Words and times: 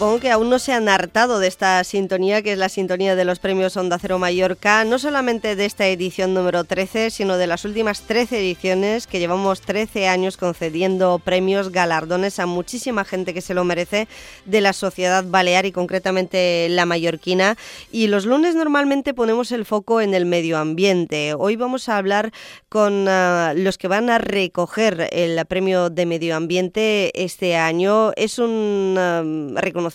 supongo 0.00 0.20
que 0.20 0.30
aún 0.30 0.48
no 0.48 0.58
se 0.58 0.72
han 0.72 0.88
hartado 0.88 1.40
de 1.40 1.46
esta 1.46 1.84
sintonía, 1.84 2.40
que 2.40 2.52
es 2.52 2.58
la 2.58 2.70
sintonía 2.70 3.14
de 3.16 3.26
los 3.26 3.38
premios 3.38 3.76
Onda 3.76 3.98
Cero 3.98 4.18
Mallorca, 4.18 4.82
no 4.84 4.98
solamente 4.98 5.56
de 5.56 5.66
esta 5.66 5.88
edición 5.88 6.32
número 6.32 6.64
13, 6.64 7.10
sino 7.10 7.36
de 7.36 7.46
las 7.46 7.66
últimas 7.66 8.00
13 8.06 8.38
ediciones, 8.38 9.06
que 9.06 9.18
llevamos 9.18 9.60
13 9.60 10.08
años 10.08 10.38
concediendo 10.38 11.18
premios, 11.22 11.70
galardones 11.70 12.38
a 12.38 12.46
muchísima 12.46 13.04
gente 13.04 13.34
que 13.34 13.42
se 13.42 13.52
lo 13.52 13.62
merece 13.62 14.08
de 14.46 14.62
la 14.62 14.72
sociedad 14.72 15.22
balear 15.22 15.66
y 15.66 15.72
concretamente 15.72 16.68
la 16.70 16.86
mallorquina. 16.86 17.58
Y 17.92 18.06
los 18.06 18.24
lunes 18.24 18.54
normalmente 18.54 19.12
ponemos 19.12 19.52
el 19.52 19.66
foco 19.66 20.00
en 20.00 20.14
el 20.14 20.24
medio 20.24 20.56
ambiente. 20.56 21.34
Hoy 21.34 21.56
vamos 21.56 21.90
a 21.90 21.98
hablar 21.98 22.32
con 22.70 23.06
uh, 23.06 23.52
los 23.54 23.76
que 23.76 23.88
van 23.88 24.08
a 24.08 24.16
recoger 24.16 25.10
el 25.12 25.44
premio 25.44 25.90
de 25.90 26.06
medio 26.06 26.36
ambiente 26.36 27.12
este 27.22 27.56
año. 27.56 28.12
Es 28.16 28.38
un 28.38 28.96
uh, 28.96 29.60
reconocimiento 29.60 29.89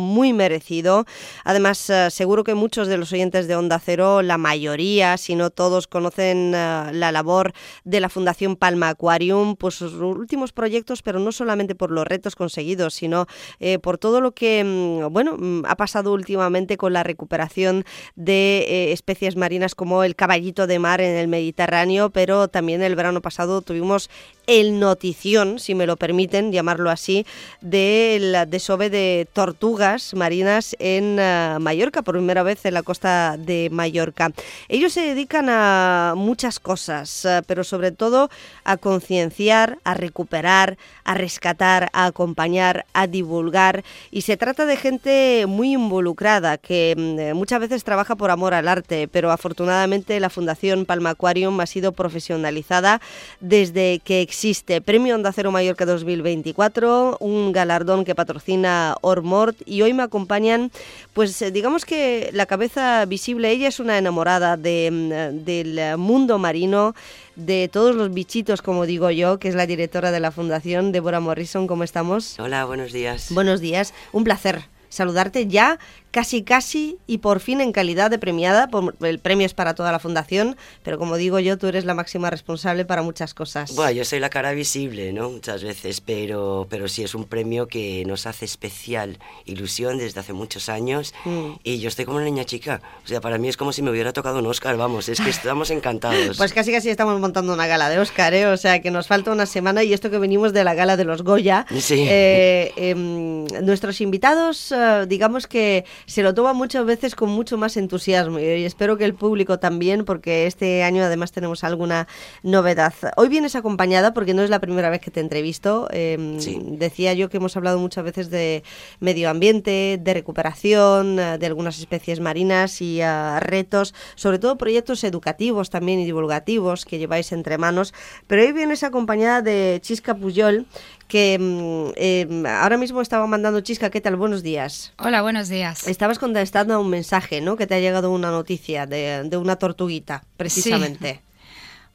muy 0.00 0.32
merecido. 0.32 1.04
Además, 1.44 1.90
uh, 1.90 2.10
seguro 2.10 2.44
que 2.44 2.54
muchos 2.54 2.88
de 2.88 2.96
los 2.96 3.12
oyentes 3.12 3.48
de 3.48 3.56
Onda 3.56 3.78
Cero, 3.78 4.22
la 4.22 4.38
mayoría, 4.38 5.16
si 5.16 5.34
no 5.34 5.50
todos, 5.50 5.86
conocen 5.86 6.52
la 6.52 7.12
labor 7.12 7.52
de 7.84 8.00
la 8.00 8.08
Fundación 8.08 8.56
Palma 8.56 8.88
Aquarium, 8.88 9.56
pues 9.56 9.74
sus 9.74 9.94
últimos 9.94 10.52
proyectos, 10.52 11.02
pero 11.02 11.18
no 11.18 11.32
solamente 11.32 11.74
por 11.74 11.90
los 11.90 12.06
retos 12.06 12.36
conseguidos, 12.36 12.94
sino 12.94 13.26
eh, 13.60 13.78
por 13.78 13.98
todo 13.98 14.20
lo 14.20 14.32
que, 14.32 14.62
mm, 14.64 15.12
bueno, 15.12 15.36
mm, 15.38 15.64
ha 15.66 15.76
pasado 15.76 16.12
últimamente 16.12 16.76
con 16.76 16.92
la 16.92 17.02
recuperación 17.02 17.84
de 18.14 18.58
eh, 18.68 18.92
especies 18.92 19.36
marinas 19.36 19.74
como 19.74 20.04
el 20.04 20.16
caballito 20.16 20.66
de 20.66 20.78
mar 20.78 21.00
en 21.00 21.16
el 21.16 21.28
Mediterráneo, 21.28 22.10
pero 22.10 22.48
también 22.48 22.82
el 22.82 22.96
verano 22.96 23.20
pasado 23.20 23.62
tuvimos 23.62 24.10
el 24.46 24.78
notición, 24.78 25.58
si 25.58 25.74
me 25.74 25.86
lo 25.86 25.96
permiten 25.96 26.52
llamarlo 26.52 26.90
así, 26.90 27.26
del 27.60 28.36
desove 28.48 28.90
de 28.90 29.15
tortugas 29.24 30.14
marinas 30.14 30.76
en 30.78 31.18
uh, 31.18 31.58
Mallorca, 31.60 32.02
por 32.02 32.14
primera 32.14 32.42
vez 32.42 32.64
en 32.66 32.74
la 32.74 32.82
costa 32.82 33.36
de 33.38 33.68
Mallorca. 33.72 34.30
Ellos 34.68 34.92
se 34.92 35.00
dedican 35.00 35.48
a 35.48 36.14
muchas 36.16 36.60
cosas, 36.60 37.24
uh, 37.24 37.42
pero 37.46 37.64
sobre 37.64 37.92
todo 37.92 38.30
a 38.64 38.76
concienciar, 38.76 39.78
a 39.84 39.94
recuperar, 39.94 40.76
a 41.04 41.14
rescatar, 41.14 41.88
a 41.92 42.06
acompañar, 42.06 42.84
a 42.92 43.06
divulgar. 43.06 43.84
Y 44.10 44.22
se 44.22 44.36
trata 44.36 44.66
de 44.66 44.76
gente 44.76 45.46
muy 45.48 45.72
involucrada, 45.72 46.58
que 46.58 46.94
um, 46.96 47.36
muchas 47.36 47.60
veces 47.60 47.84
trabaja 47.84 48.16
por 48.16 48.30
amor 48.30 48.54
al 48.54 48.68
arte, 48.68 49.08
pero 49.08 49.30
afortunadamente 49.30 50.20
la 50.20 50.30
Fundación 50.30 50.84
Palma 50.84 51.10
Aquarium 51.10 51.58
ha 51.60 51.66
sido 51.66 51.92
profesionalizada 51.92 53.00
desde 53.40 54.00
que 54.04 54.20
existe 54.20 54.80
Premio 54.80 55.14
Onda 55.14 55.32
Cero 55.32 55.50
Mallorca 55.50 55.86
2024, 55.86 57.18
un 57.20 57.52
galardón 57.52 58.04
que 58.04 58.14
patrocina 58.14 58.96
Ormort 59.06 59.56
y 59.66 59.82
hoy 59.82 59.92
me 59.92 60.02
acompañan, 60.02 60.70
pues 61.12 61.40
eh, 61.42 61.50
digamos 61.50 61.84
que 61.84 62.30
la 62.32 62.46
cabeza 62.46 63.04
visible, 63.06 63.50
ella 63.50 63.68
es 63.68 63.80
una 63.80 63.98
enamorada 63.98 64.56
de, 64.56 64.90
mm, 64.90 65.44
del 65.44 65.96
mundo 65.96 66.38
marino, 66.38 66.94
de 67.36 67.68
todos 67.72 67.94
los 67.94 68.12
bichitos, 68.12 68.62
como 68.62 68.86
digo 68.86 69.10
yo, 69.10 69.38
que 69.38 69.48
es 69.48 69.54
la 69.54 69.66
directora 69.66 70.10
de 70.10 70.20
la 70.20 70.30
Fundación, 70.30 70.92
Débora 70.92 71.20
Morrison, 71.20 71.66
¿cómo 71.66 71.84
estamos? 71.84 72.38
Hola, 72.38 72.64
buenos 72.64 72.92
días. 72.92 73.28
Buenos 73.30 73.60
días, 73.60 73.94
un 74.12 74.24
placer 74.24 74.75
saludarte 74.96 75.46
ya 75.46 75.78
casi 76.16 76.42
casi 76.42 76.96
y 77.06 77.18
por 77.18 77.40
fin 77.40 77.60
en 77.60 77.72
calidad 77.72 78.10
de 78.10 78.18
premiada. 78.18 78.70
El 79.02 79.18
premio 79.18 79.44
es 79.44 79.52
para 79.52 79.74
toda 79.74 79.92
la 79.92 79.98
fundación, 79.98 80.56
pero 80.82 80.98
como 80.98 81.18
digo 81.18 81.38
yo, 81.40 81.58
tú 81.58 81.66
eres 81.66 81.84
la 81.84 81.92
máxima 81.92 82.30
responsable 82.30 82.86
para 82.86 83.02
muchas 83.02 83.34
cosas. 83.34 83.74
Bueno, 83.74 83.90
yo 83.90 84.02
soy 84.06 84.20
la 84.20 84.30
cara 84.30 84.52
visible, 84.52 85.12
¿no? 85.12 85.28
Muchas 85.28 85.62
veces, 85.62 86.00
pero, 86.00 86.66
pero 86.70 86.88
sí 86.88 87.02
es 87.02 87.14
un 87.14 87.26
premio 87.26 87.68
que 87.68 88.02
nos 88.06 88.26
hace 88.26 88.46
especial 88.46 89.18
ilusión 89.44 89.98
desde 89.98 90.20
hace 90.20 90.32
muchos 90.32 90.70
años 90.70 91.12
mm. 91.26 91.50
y 91.62 91.80
yo 91.80 91.88
estoy 91.88 92.06
como 92.06 92.16
una 92.16 92.24
niña 92.24 92.46
chica. 92.46 92.80
O 93.04 93.08
sea, 93.08 93.20
para 93.20 93.36
mí 93.36 93.48
es 93.48 93.58
como 93.58 93.72
si 93.72 93.82
me 93.82 93.90
hubiera 93.90 94.14
tocado 94.14 94.38
un 94.38 94.46
Oscar, 94.46 94.78
vamos, 94.78 95.10
es 95.10 95.20
que 95.20 95.28
estamos 95.28 95.70
encantados. 95.70 96.36
pues 96.38 96.54
casi 96.54 96.72
casi 96.72 96.88
estamos 96.88 97.20
montando 97.20 97.52
una 97.52 97.66
gala 97.66 97.90
de 97.90 97.98
Oscar, 97.98 98.32
¿eh? 98.32 98.46
O 98.46 98.56
sea, 98.56 98.80
que 98.80 98.90
nos 98.90 99.06
falta 99.06 99.32
una 99.32 99.44
semana 99.44 99.84
y 99.84 99.92
esto 99.92 100.10
que 100.10 100.16
venimos 100.16 100.54
de 100.54 100.64
la 100.64 100.72
gala 100.72 100.96
de 100.96 101.04
los 101.04 101.22
Goya. 101.22 101.66
Sí. 101.78 102.06
Eh, 102.08 102.72
eh, 102.76 102.94
nuestros 102.94 104.00
invitados, 104.00 104.72
digamos 105.06 105.46
que 105.46 105.84
se 106.06 106.22
lo 106.22 106.34
toma 106.34 106.52
muchas 106.52 106.84
veces 106.84 107.14
con 107.14 107.30
mucho 107.30 107.56
más 107.58 107.76
entusiasmo 107.76 108.38
y 108.38 108.64
espero 108.64 108.96
que 108.96 109.04
el 109.04 109.14
público 109.14 109.58
también, 109.58 110.04
porque 110.04 110.46
este 110.46 110.82
año 110.82 111.04
además 111.04 111.32
tenemos 111.32 111.64
alguna 111.64 112.08
novedad. 112.42 112.94
Hoy 113.16 113.28
vienes 113.28 113.56
acompañada 113.56 114.14
porque 114.14 114.34
no 114.34 114.42
es 114.42 114.50
la 114.50 114.60
primera 114.60 114.90
vez 114.90 115.00
que 115.00 115.10
te 115.10 115.20
entrevisto. 115.20 115.88
Eh, 115.90 116.36
sí. 116.38 116.58
Decía 116.62 117.12
yo 117.14 117.28
que 117.28 117.38
hemos 117.38 117.56
hablado 117.56 117.78
muchas 117.78 118.04
veces 118.04 118.30
de 118.30 118.62
medio 119.00 119.30
ambiente, 119.30 119.98
de 120.00 120.14
recuperación, 120.14 121.16
de 121.16 121.46
algunas 121.46 121.78
especies 121.78 122.20
marinas 122.20 122.80
y 122.80 123.00
uh, 123.02 123.40
retos, 123.40 123.94
sobre 124.14 124.38
todo 124.38 124.56
proyectos 124.56 125.04
educativos 125.04 125.70
también 125.70 126.00
y 126.00 126.04
divulgativos 126.04 126.84
que 126.84 126.98
lleváis 126.98 127.32
entre 127.32 127.58
manos. 127.58 127.94
Pero 128.26 128.42
hoy 128.42 128.52
vienes 128.52 128.82
acompañada 128.82 129.42
de 129.42 129.78
Chisca 129.82 130.14
Puyol, 130.14 130.66
que 131.08 131.92
eh, 131.96 132.42
ahora 132.46 132.76
mismo 132.76 133.00
estaba 133.00 133.26
mandando 133.26 133.60
Chisca, 133.60 133.90
¿qué 133.90 134.00
tal? 134.00 134.16
Buenos 134.16 134.42
días. 134.42 134.92
Hola, 134.98 135.22
buenos 135.22 135.48
días. 135.48 135.86
Estabas 135.86 136.18
contestando 136.18 136.74
a 136.74 136.78
un 136.78 136.90
mensaje, 136.90 137.40
¿no? 137.40 137.56
Que 137.56 137.66
te 137.66 137.74
ha 137.74 137.80
llegado 137.80 138.10
una 138.10 138.30
noticia 138.30 138.86
de, 138.86 139.24
de 139.24 139.36
una 139.36 139.56
tortuguita, 139.56 140.24
precisamente. 140.36 141.14
Sí. 141.14 141.20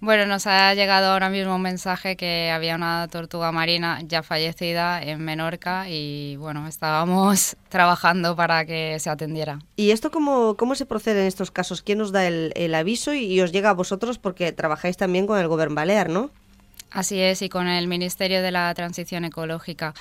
Bueno, 0.03 0.25
nos 0.25 0.47
ha 0.47 0.73
llegado 0.73 1.11
ahora 1.11 1.29
mismo 1.29 1.55
un 1.55 1.61
mensaje 1.61 2.15
que 2.15 2.49
había 2.49 2.75
una 2.75 3.07
tortuga 3.07 3.51
marina 3.51 4.01
ya 4.07 4.23
fallecida 4.23 4.99
en 4.99 5.23
Menorca 5.23 5.87
y 5.89 6.37
bueno, 6.37 6.67
estábamos 6.67 7.55
trabajando 7.69 8.35
para 8.35 8.65
que 8.65 8.97
se 8.99 9.11
atendiera. 9.11 9.59
¿Y 9.75 9.91
esto 9.91 10.09
cómo, 10.09 10.57
cómo 10.57 10.73
se 10.73 10.87
procede 10.87 11.21
en 11.21 11.27
estos 11.27 11.51
casos? 11.51 11.83
¿Quién 11.83 12.01
os 12.01 12.11
da 12.11 12.25
el, 12.25 12.51
el 12.55 12.73
aviso 12.73 13.13
y, 13.13 13.25
y 13.25 13.41
os 13.41 13.51
llega 13.51 13.69
a 13.69 13.73
vosotros 13.73 14.17
porque 14.17 14.51
trabajáis 14.51 14.97
también 14.97 15.27
con 15.27 15.37
el 15.39 15.47
Gobierno 15.47 15.75
Balear, 15.75 16.09
¿no? 16.09 16.31
Así 16.91 17.19
es, 17.19 17.41
y 17.41 17.49
con 17.49 17.67
el 17.67 17.87
Ministerio 17.87 18.41
de 18.41 18.51
la 18.51 18.73
Transición 18.73 19.25
Ecológica. 19.25 19.93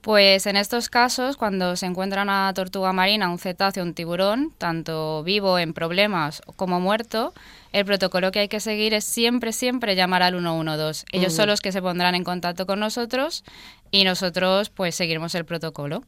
Pues 0.00 0.46
en 0.46 0.56
estos 0.56 0.88
casos, 0.88 1.36
cuando 1.36 1.74
se 1.74 1.86
encuentra 1.86 2.22
una 2.22 2.52
tortuga 2.54 2.92
marina, 2.92 3.28
un 3.28 3.38
cetáceo, 3.38 3.82
un 3.82 3.94
tiburón, 3.94 4.52
tanto 4.56 5.24
vivo 5.24 5.58
en 5.58 5.74
problemas 5.74 6.40
como 6.54 6.80
muerto, 6.80 7.34
el 7.72 7.84
protocolo 7.84 8.30
que 8.30 8.38
hay 8.38 8.48
que 8.48 8.60
seguir 8.60 8.94
es 8.94 9.04
siempre, 9.04 9.52
siempre 9.52 9.96
llamar 9.96 10.22
al 10.22 10.38
112. 10.38 11.04
Ellos 11.10 11.32
uh 11.32 11.34
-huh. 11.34 11.36
son 11.36 11.48
los 11.48 11.60
que 11.60 11.72
se 11.72 11.82
pondrán 11.82 12.14
en 12.14 12.22
contacto 12.24 12.64
con 12.64 12.78
nosotros 12.78 13.44
y 13.90 14.04
nosotros 14.04 14.70
pues 14.70 14.94
seguiremos 14.94 15.34
el 15.34 15.44
protocolo. 15.44 16.04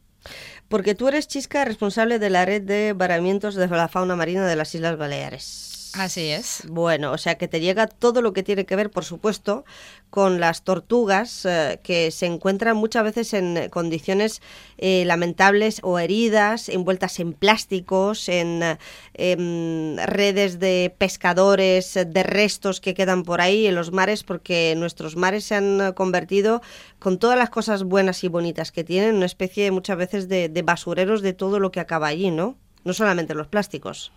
Porque 0.69 0.95
tú 0.95 1.07
eres, 1.07 1.27
Chisca, 1.27 1.65
responsable 1.65 2.17
de 2.17 2.29
la 2.29 2.45
red 2.45 2.61
de 2.61 2.93
varamientos 2.93 3.55
de 3.55 3.67
la 3.67 3.87
fauna 3.87 4.15
marina 4.15 4.47
de 4.47 4.55
las 4.55 4.73
Islas 4.73 4.97
Baleares. 4.97 5.80
Así 5.93 6.29
es. 6.29 6.63
Bueno, 6.69 7.11
o 7.11 7.17
sea 7.17 7.35
que 7.35 7.49
te 7.49 7.59
llega 7.59 7.87
todo 7.87 8.21
lo 8.21 8.31
que 8.31 8.43
tiene 8.43 8.65
que 8.65 8.77
ver, 8.77 8.89
por 8.89 9.03
supuesto, 9.03 9.65
con 10.09 10.39
las 10.39 10.63
tortugas 10.63 11.45
eh, 11.45 11.81
que 11.83 12.11
se 12.11 12.27
encuentran 12.27 12.77
muchas 12.77 13.03
veces 13.03 13.33
en 13.33 13.69
condiciones 13.69 14.41
eh, 14.77 15.03
lamentables 15.05 15.81
o 15.83 15.99
heridas, 15.99 16.69
envueltas 16.69 17.19
en 17.19 17.33
plásticos, 17.33 18.29
en, 18.29 18.77
en, 19.15 19.99
redes 20.05 20.59
de 20.59 20.95
pescadores, 20.97 21.93
de 21.93 22.23
restos 22.23 22.79
que 22.79 22.93
quedan 22.93 23.23
por 23.23 23.41
ahí 23.41 23.67
en 23.67 23.75
los 23.75 23.91
mares, 23.91 24.23
porque 24.23 24.73
nuestros 24.77 25.17
mares 25.17 25.43
se 25.43 25.55
han 25.55 25.91
convertido 25.93 26.61
con 26.99 27.19
todas 27.19 27.37
las 27.37 27.49
cosas 27.49 27.83
buenas 27.83 28.23
y 28.23 28.29
bonitas 28.29 28.71
que 28.71 28.85
tienen, 28.85 29.15
una 29.15 29.25
especie 29.25 29.71
muchas 29.71 29.97
veces 29.97 30.29
de, 30.29 30.47
de 30.47 30.61
basureros 30.61 31.21
de 31.21 31.33
todo 31.33 31.59
lo 31.59 31.71
que 31.71 31.81
acaba 31.81 32.07
allí, 32.07 32.31
¿no? 32.31 32.55
No 32.85 32.93
solamente 32.93 33.35
los 33.35 33.47
plásticos. 33.47 34.11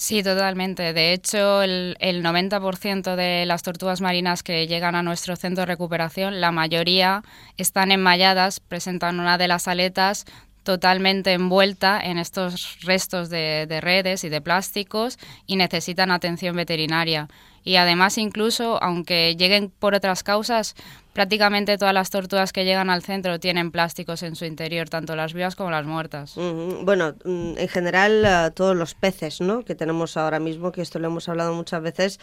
Sí, 0.00 0.22
totalmente. 0.22 0.94
De 0.94 1.12
hecho, 1.12 1.60
el, 1.60 1.94
el 2.00 2.24
90% 2.24 3.16
de 3.16 3.44
las 3.44 3.62
tortugas 3.62 4.00
marinas 4.00 4.42
que 4.42 4.66
llegan 4.66 4.94
a 4.94 5.02
nuestro 5.02 5.36
centro 5.36 5.60
de 5.60 5.66
recuperación, 5.66 6.40
la 6.40 6.52
mayoría 6.52 7.22
están 7.58 7.92
enmalladas, 7.92 8.60
presentan 8.60 9.20
una 9.20 9.36
de 9.36 9.46
las 9.46 9.68
aletas 9.68 10.24
totalmente 10.62 11.34
envuelta 11.34 12.00
en 12.02 12.16
estos 12.16 12.80
restos 12.80 13.28
de, 13.28 13.66
de, 13.68 13.82
redes 13.82 14.24
y 14.24 14.30
de 14.30 14.40
plásticos 14.40 15.18
y 15.46 15.56
necesitan 15.56 16.10
atención 16.10 16.56
veterinaria. 16.56 17.28
Y 17.62 17.76
además 17.76 18.16
incluso, 18.16 18.82
aunque 18.82 19.36
lleguen 19.36 19.68
por 19.68 19.94
otras 19.94 20.22
causas, 20.22 20.76
prácticamente 21.12 21.76
todas 21.78 21.94
las 21.94 22.10
tortugas 22.10 22.52
que 22.52 22.64
llegan 22.64 22.90
al 22.90 23.02
centro 23.02 23.40
tienen 23.40 23.70
plásticos 23.70 24.22
en 24.22 24.36
su 24.36 24.44
interior, 24.44 24.88
tanto 24.88 25.16
las 25.16 25.34
vivas 25.34 25.56
como 25.56 25.70
las 25.70 25.86
muertas. 25.86 26.34
Bueno, 26.36 27.14
en 27.24 27.68
general 27.68 28.52
todos 28.54 28.76
los 28.76 28.94
peces 28.94 29.40
¿no? 29.40 29.64
que 29.64 29.74
tenemos 29.74 30.16
ahora 30.16 30.38
mismo, 30.38 30.72
que 30.72 30.82
esto 30.82 30.98
lo 30.98 31.08
hemos 31.08 31.28
hablado 31.28 31.54
muchas 31.54 31.82
veces. 31.82 32.20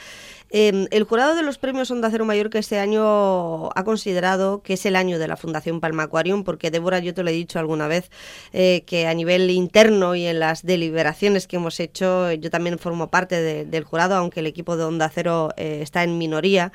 Eh, 0.50 0.88
el 0.92 1.04
jurado 1.04 1.36
de 1.36 1.44
los 1.44 1.58
premios 1.58 1.92
Onda 1.92 2.10
Cero 2.10 2.26
Mallorca 2.26 2.60
este 2.60 2.80
año 2.80 3.70
ha 3.70 3.84
considerado 3.84 4.62
que 4.62 4.74
es 4.74 4.86
el 4.86 4.96
año 4.96 5.20
de 5.20 5.28
la 5.28 5.36
Fundación 5.36 5.82
Palma 5.82 6.04
Aquarium, 6.04 6.44
porque 6.44 6.72
Débora, 6.72 7.00
yo 7.00 7.14
te 7.14 7.24
lo 7.24 7.30
he 7.30 7.34
dicho 7.34 7.60
alguna 7.60 7.88
vez, 7.88 8.10
eh, 8.54 8.84
que 8.86 9.08
a 9.08 9.14
nivel 9.14 9.50
interno 9.50 10.16
y 10.16 10.26
en 10.26 10.40
las 10.40 10.64
deliberaciones 10.64 11.48
que 11.48 11.58
hemos 11.58 11.80
hecho, 11.80 12.32
yo 12.32 12.50
también 12.50 12.80
formo 12.80 13.10
parte 13.10 13.42
de, 13.42 13.66
del 13.66 13.84
jurado, 13.84 14.16
aunque 14.16 14.40
el 14.40 14.48
equipo 14.48 14.78
de 14.78 14.86
Onda 14.86 15.10
Cero 15.14 15.50
eh, 15.58 15.80
está 15.82 16.04
en 16.04 16.18
minoría. 16.18 16.72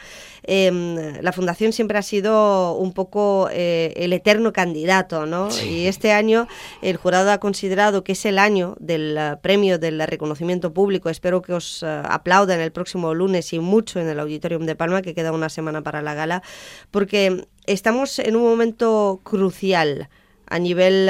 la 0.47 1.33
Fundación 1.33 1.73
siempre 1.73 1.99
ha 1.99 2.02
ha 2.03 2.05
sido 2.05 2.75
un 2.75 2.93
poco 2.93 3.49
eh, 3.53 3.93
el 3.95 4.13
eterno 4.13 4.53
candidato, 4.53 5.25
¿no? 5.25 5.49
Y 5.65 5.87
este 5.87 6.11
año 6.11 6.49
el 6.83 6.97
jurado 6.97 7.31
ha 7.31 7.39
considerado 7.39 8.03
que 8.03 8.13
es 8.13 8.27
el 8.27 8.41
año 8.41 8.75
del 8.81 9.17
eh, 9.17 9.37
premio 9.41 9.79
del 9.79 10.05
reconocimiento 10.05 10.73
público. 10.75 11.11
Espero 11.11 11.43
que 11.43 11.55
os 11.55 11.85
aplaudan 11.85 12.59
el 12.61 12.73
próximo 12.73 13.15
lunes 13.15 13.53
y 13.53 13.61
mucho 13.61 14.01
en 14.01 14.09
el 14.09 14.19
Auditorium 14.19 14.67
de 14.67 14.75
Palma, 14.75 15.01
que 15.01 15.15
queda 15.15 15.31
una 15.31 15.49
semana 15.49 15.83
para 15.83 16.03
la 16.03 16.15
gala, 16.15 16.43
porque 16.91 17.47
estamos 17.67 18.19
en 18.19 18.35
un 18.35 18.43
momento 18.43 19.21
crucial 19.23 20.09
a 20.53 20.59
nivel 20.59 21.09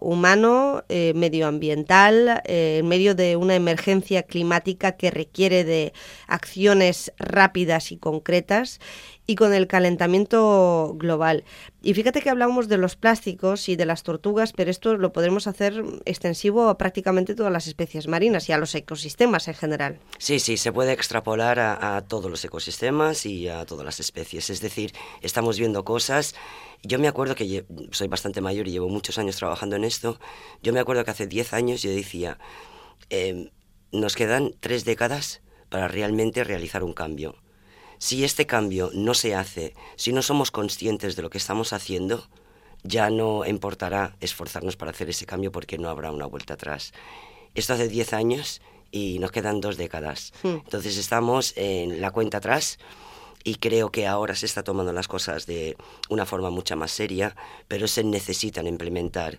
humano, 0.00 0.82
eh, 0.88 1.12
medioambiental, 1.14 2.42
eh, 2.44 2.78
en 2.80 2.88
medio 2.88 3.14
de 3.14 3.36
una 3.36 3.54
emergencia 3.54 4.24
climática 4.24 4.96
que 4.96 5.12
requiere 5.12 5.62
de 5.62 5.92
acciones 6.26 7.12
rápidas 7.16 7.92
y 7.92 7.96
concretas 7.96 8.80
y 9.26 9.36
con 9.36 9.54
el 9.54 9.66
calentamiento 9.66 10.94
global. 10.96 11.44
Y 11.82 11.94
fíjate 11.94 12.20
que 12.20 12.30
hablamos 12.30 12.68
de 12.68 12.76
los 12.76 12.96
plásticos 12.96 13.68
y 13.68 13.76
de 13.76 13.86
las 13.86 14.02
tortugas, 14.02 14.52
pero 14.52 14.70
esto 14.70 14.96
lo 14.96 15.12
podremos 15.12 15.46
hacer 15.46 15.82
extensivo 16.04 16.68
a 16.68 16.78
prácticamente 16.78 17.34
todas 17.34 17.52
las 17.52 17.66
especies 17.66 18.08
marinas 18.08 18.48
y 18.48 18.52
a 18.52 18.58
los 18.58 18.74
ecosistemas 18.74 19.48
en 19.48 19.54
general. 19.54 20.00
Sí, 20.18 20.40
sí, 20.40 20.56
se 20.56 20.72
puede 20.72 20.92
extrapolar 20.92 21.58
a, 21.60 22.02
todos 22.08 22.30
los 22.30 22.44
ecosistemas 22.44 23.26
y 23.26 23.48
a 23.48 23.64
todas 23.64 23.84
las 23.84 24.00
especies. 24.00 24.50
Es 24.50 24.60
decir, 24.60 24.92
estamos 25.22 25.58
viendo 25.58 25.84
cosas 25.84 26.34
yo 26.84 26.98
me 26.98 27.06
acuerdo 27.06 27.36
que 27.36 27.64
soy 27.92 28.08
bastante 28.08 28.40
mayor 28.40 28.66
y 28.66 28.72
llevo 28.72 28.88
muchos 28.88 29.16
años 29.18 29.36
trabajando 29.36 29.76
en 29.76 29.84
esto. 29.84 30.18
Yo 30.62 30.72
me 30.72 30.80
acuerdo 30.80 31.04
que 31.04 31.12
hace 31.12 31.28
10 31.28 31.52
años 31.52 31.82
yo 31.82 31.90
decía, 31.90 32.38
em, 33.08 33.50
nos 33.92 34.16
quedan 34.16 34.52
tres 34.58 34.84
décadas 34.84 35.42
para 35.68 35.86
realmente 35.86 36.42
realizar 36.42 36.82
un 36.82 36.92
cambio. 36.92 37.36
Si 38.02 38.24
este 38.24 38.46
cambio 38.46 38.90
no 38.94 39.14
se 39.14 39.36
hace, 39.36 39.74
si 39.94 40.12
no 40.12 40.22
somos 40.22 40.50
conscientes 40.50 41.14
de 41.14 41.22
lo 41.22 41.30
que 41.30 41.38
estamos 41.38 41.72
haciendo, 41.72 42.26
ya 42.82 43.10
no 43.10 43.46
importará 43.46 44.16
esforzarnos 44.18 44.74
para 44.74 44.90
hacer 44.90 45.08
ese 45.08 45.24
cambio 45.24 45.52
porque 45.52 45.78
no 45.78 45.88
habrá 45.88 46.10
una 46.10 46.26
vuelta 46.26 46.54
atrás. 46.54 46.92
Esto 47.54 47.74
hace 47.74 47.86
10 47.86 48.12
años 48.14 48.60
y 48.90 49.20
nos 49.20 49.30
quedan 49.30 49.60
dos 49.60 49.76
décadas. 49.76 50.32
Hmm. 50.42 50.56
Entonces 50.64 50.96
estamos 50.96 51.52
en 51.54 52.00
la 52.00 52.10
cuenta 52.10 52.38
atrás 52.38 52.80
y 53.44 53.54
creo 53.54 53.92
que 53.92 54.08
ahora 54.08 54.34
se 54.34 54.46
está 54.46 54.64
tomando 54.64 54.92
las 54.92 55.06
cosas 55.06 55.46
de 55.46 55.76
una 56.08 56.26
forma 56.26 56.50
mucho 56.50 56.76
más 56.76 56.90
seria, 56.90 57.36
pero 57.68 57.86
se 57.86 58.02
necesitan 58.02 58.66
implementar 58.66 59.38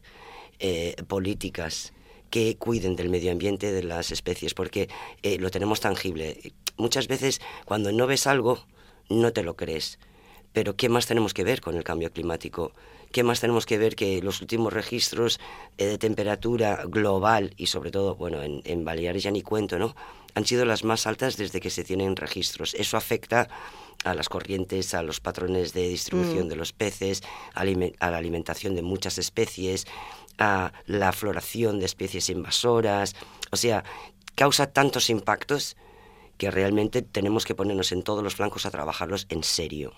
eh, 0.59 0.95
políticas 1.09 1.91
que 2.33 2.57
cuiden 2.57 2.95
del 2.95 3.09
medio 3.09 3.31
ambiente, 3.31 3.71
de 3.71 3.83
las 3.83 4.09
especies, 4.09 4.55
porque 4.55 4.89
eh, 5.21 5.37
lo 5.37 5.51
tenemos 5.51 5.81
tangible. 5.81 6.51
Muchas 6.77 7.07
veces 7.07 7.39
cuando 7.63 7.91
no 7.91 8.07
ves 8.07 8.25
algo, 8.25 8.65
no 9.07 9.31
te 9.33 9.43
lo 9.43 9.55
crees. 9.55 9.99
Pero 10.51 10.75
¿qué 10.75 10.89
más 10.89 11.05
tenemos 11.05 11.35
que 11.35 11.43
ver 11.43 11.61
con 11.61 11.75
el 11.75 11.83
cambio 11.83 12.11
climático? 12.11 12.71
¿Qué 13.11 13.21
más 13.21 13.39
tenemos 13.39 13.67
que 13.67 13.77
ver 13.77 13.95
que 13.95 14.19
los 14.23 14.41
últimos 14.41 14.73
registros 14.73 15.39
eh, 15.77 15.85
de 15.85 15.99
temperatura 15.99 16.85
global 16.87 17.53
y 17.55 17.67
sobre 17.67 17.91
todo, 17.91 18.15
bueno, 18.15 18.41
en, 18.41 18.63
en 18.65 18.83
Baleares 18.83 19.21
ya 19.21 19.29
ni 19.29 19.43
cuento, 19.43 19.77
¿no? 19.77 19.95
Han 20.33 20.47
sido 20.47 20.65
las 20.65 20.83
más 20.83 21.05
altas 21.05 21.37
desde 21.37 21.61
que 21.61 21.69
se 21.69 21.83
tienen 21.83 22.15
registros. 22.15 22.73
Eso 22.73 22.97
afecta 22.97 23.47
a 24.03 24.13
las 24.13 24.29
corrientes, 24.29 24.93
a 24.93 25.03
los 25.03 25.19
patrones 25.19 25.73
de 25.73 25.87
distribución 25.87 26.45
mm. 26.45 26.49
de 26.49 26.55
los 26.55 26.73
peces, 26.73 27.23
a, 27.53 27.63
la 27.65 28.17
alimentación 28.17 28.75
de 28.75 28.81
muchas 28.81 29.17
especies, 29.17 29.85
a 30.37 30.73
la 30.85 31.11
floración 31.11 31.79
de 31.79 31.85
especies 31.85 32.29
invasoras. 32.29 33.15
O 33.51 33.55
sea, 33.55 33.83
causa 34.35 34.67
tantos 34.67 35.09
impactos 35.09 35.75
que 36.37 36.51
realmente 36.51 37.01
tenemos 37.01 37.45
que 37.45 37.55
ponernos 37.55 37.91
en 37.91 38.03
todos 38.03 38.23
los 38.23 38.35
flancos 38.35 38.65
a 38.65 38.71
trabajarlos 38.71 39.27
en 39.29 39.43
serio. 39.43 39.93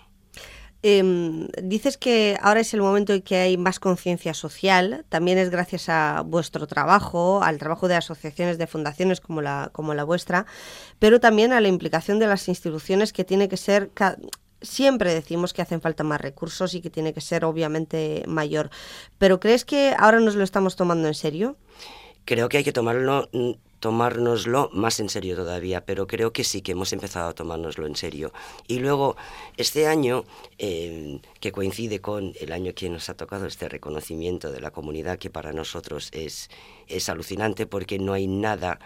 Em, 0.82 1.48
dices 1.62 1.96
que 1.96 2.38
ahora 2.40 2.60
es 2.60 2.72
el 2.74 2.80
momento 2.80 3.12
en 3.12 3.22
que 3.22 3.36
hay 3.36 3.56
más 3.56 3.80
conciencia 3.80 4.34
social, 4.34 5.04
también 5.08 5.38
es 5.38 5.50
gracias 5.50 5.88
a 5.88 6.22
vuestro 6.24 6.66
trabajo, 6.66 7.42
al 7.42 7.58
trabajo 7.58 7.88
de 7.88 7.96
asociaciones, 7.96 8.58
de 8.58 8.66
fundaciones 8.66 9.20
como 9.20 9.42
la, 9.42 9.70
como 9.72 9.94
la 9.94 10.04
vuestra, 10.04 10.46
pero 10.98 11.18
también 11.18 11.52
a 11.52 11.60
la 11.60 11.68
implicación 11.68 12.18
de 12.18 12.26
las 12.26 12.48
instituciones 12.48 13.12
que 13.12 13.24
tiene 13.24 13.48
que 13.48 13.56
ser... 13.56 13.90
Siempre 14.62 15.12
decimos 15.12 15.52
que 15.52 15.60
hacen 15.60 15.82
falta 15.82 16.02
más 16.02 16.20
recursos 16.20 16.72
y 16.74 16.80
que 16.80 16.88
tiene 16.88 17.12
que 17.12 17.20
ser 17.20 17.44
obviamente 17.44 18.24
mayor, 18.26 18.70
pero 19.18 19.38
¿crees 19.38 19.66
que 19.66 19.94
ahora 19.98 20.18
nos 20.18 20.34
lo 20.34 20.42
estamos 20.44 20.76
tomando 20.76 21.08
en 21.08 21.14
serio? 21.14 21.56
Creo 22.24 22.48
que 22.48 22.56
hay 22.56 22.64
que 22.64 22.72
tomarlo 22.72 23.28
tomárnoslo 23.80 24.70
más 24.72 25.00
en 25.00 25.08
serio 25.08 25.36
todavía, 25.36 25.84
pero 25.84 26.06
creo 26.06 26.32
que 26.32 26.44
sí 26.44 26.62
que 26.62 26.72
hemos 26.72 26.92
empezado 26.92 27.28
a 27.28 27.34
tomárnoslo 27.34 27.86
en 27.86 27.96
serio. 27.96 28.32
Y 28.66 28.78
luego, 28.78 29.16
este 29.56 29.86
año, 29.86 30.24
em, 30.58 31.20
que 31.40 31.52
coincide 31.52 32.00
con 32.00 32.32
el 32.40 32.52
año 32.52 32.74
que 32.74 32.88
nos 32.88 33.08
ha 33.08 33.16
tocado 33.16 33.46
este 33.46 33.68
reconocimiento 33.68 34.50
de 34.50 34.60
la 34.60 34.70
comunidad, 34.70 35.18
que 35.18 35.30
para 35.30 35.52
nosotros 35.52 36.10
es, 36.12 36.50
es 36.88 37.08
alucinante 37.08 37.66
porque 37.66 37.98
no 37.98 38.12
hay 38.12 38.26
nada, 38.26 38.78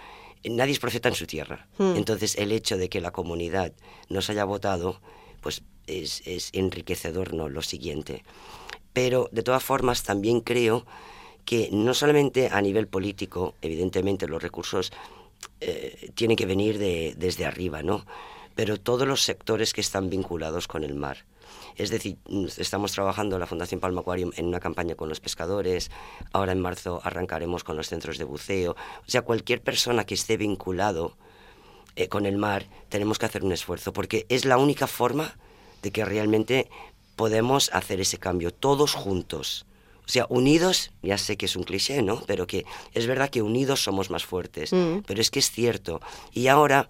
nadie 0.44 0.72
es 0.72 0.78
profeta 0.80 1.08
en 1.08 1.14
su 1.14 1.26
tierra. 1.26 1.68
Hmm. 1.78 1.96
Entonces, 1.96 2.36
el 2.36 2.52
hecho 2.52 2.76
de 2.76 2.88
que 2.88 3.00
la 3.00 3.12
comunidad 3.12 3.72
nos 4.08 4.28
haya 4.30 4.44
votado, 4.44 5.00
pues 5.40 5.62
es, 5.86 6.22
es 6.26 6.50
enriquecedor, 6.52 7.34
¿no? 7.34 7.48
Lo 7.48 7.62
siguiente. 7.62 8.24
Pero, 8.92 9.28
de 9.30 9.42
todas 9.42 9.62
formas, 9.62 10.02
también 10.02 10.40
creo 10.40 10.84
que 11.44 11.68
no 11.72 11.94
solamente 11.94 12.48
a 12.48 12.60
nivel 12.60 12.86
político, 12.86 13.54
evidentemente 13.62 14.28
los 14.28 14.42
recursos 14.42 14.92
eh, 15.60 16.10
tienen 16.14 16.36
que 16.36 16.46
venir 16.46 16.78
de, 16.78 17.14
desde 17.16 17.46
arriba, 17.46 17.82
¿no? 17.82 18.06
Pero 18.54 18.78
todos 18.78 19.06
los 19.06 19.22
sectores 19.22 19.72
que 19.72 19.80
están 19.80 20.10
vinculados 20.10 20.68
con 20.68 20.84
el 20.84 20.94
mar. 20.94 21.24
Es 21.76 21.90
decir, 21.90 22.18
estamos 22.58 22.92
trabajando 22.92 23.38
la 23.38 23.46
Fundación 23.46 23.80
Palma 23.80 24.02
Aquarium 24.02 24.32
en 24.36 24.46
una 24.46 24.60
campaña 24.60 24.94
con 24.94 25.08
los 25.08 25.20
pescadores, 25.20 25.90
ahora 26.32 26.52
en 26.52 26.60
marzo 26.60 27.00
arrancaremos 27.04 27.64
con 27.64 27.76
los 27.76 27.88
centros 27.88 28.18
de 28.18 28.24
buceo. 28.24 28.72
O 28.72 29.10
sea, 29.10 29.22
cualquier 29.22 29.62
persona 29.62 30.04
que 30.04 30.14
esté 30.14 30.36
vinculado 30.36 31.16
eh, 31.96 32.08
con 32.08 32.26
el 32.26 32.36
mar, 32.36 32.66
tenemos 32.88 33.18
que 33.18 33.26
hacer 33.26 33.44
un 33.44 33.52
esfuerzo, 33.52 33.92
porque 33.92 34.26
es 34.28 34.44
la 34.44 34.58
única 34.58 34.86
forma 34.86 35.36
de 35.82 35.90
que 35.90 36.04
realmente 36.04 36.68
podemos 37.16 37.70
hacer 37.72 38.00
ese 38.00 38.18
cambio, 38.18 38.52
todos 38.52 38.94
juntos. 38.94 39.66
O 40.10 40.12
sea, 40.12 40.26
unidos, 40.28 40.90
ya 41.02 41.16
sé 41.18 41.36
que 41.36 41.46
es 41.46 41.54
un 41.54 41.62
cliché, 41.62 42.02
¿no? 42.02 42.20
Pero 42.26 42.48
que 42.48 42.66
es 42.94 43.06
verdad 43.06 43.30
que 43.30 43.42
unidos 43.42 43.84
somos 43.84 44.10
más 44.10 44.24
fuertes. 44.24 44.72
Mm. 44.72 45.02
Pero 45.06 45.20
es 45.20 45.30
que 45.30 45.38
es 45.38 45.52
cierto. 45.52 46.00
Y 46.32 46.48
ahora 46.48 46.88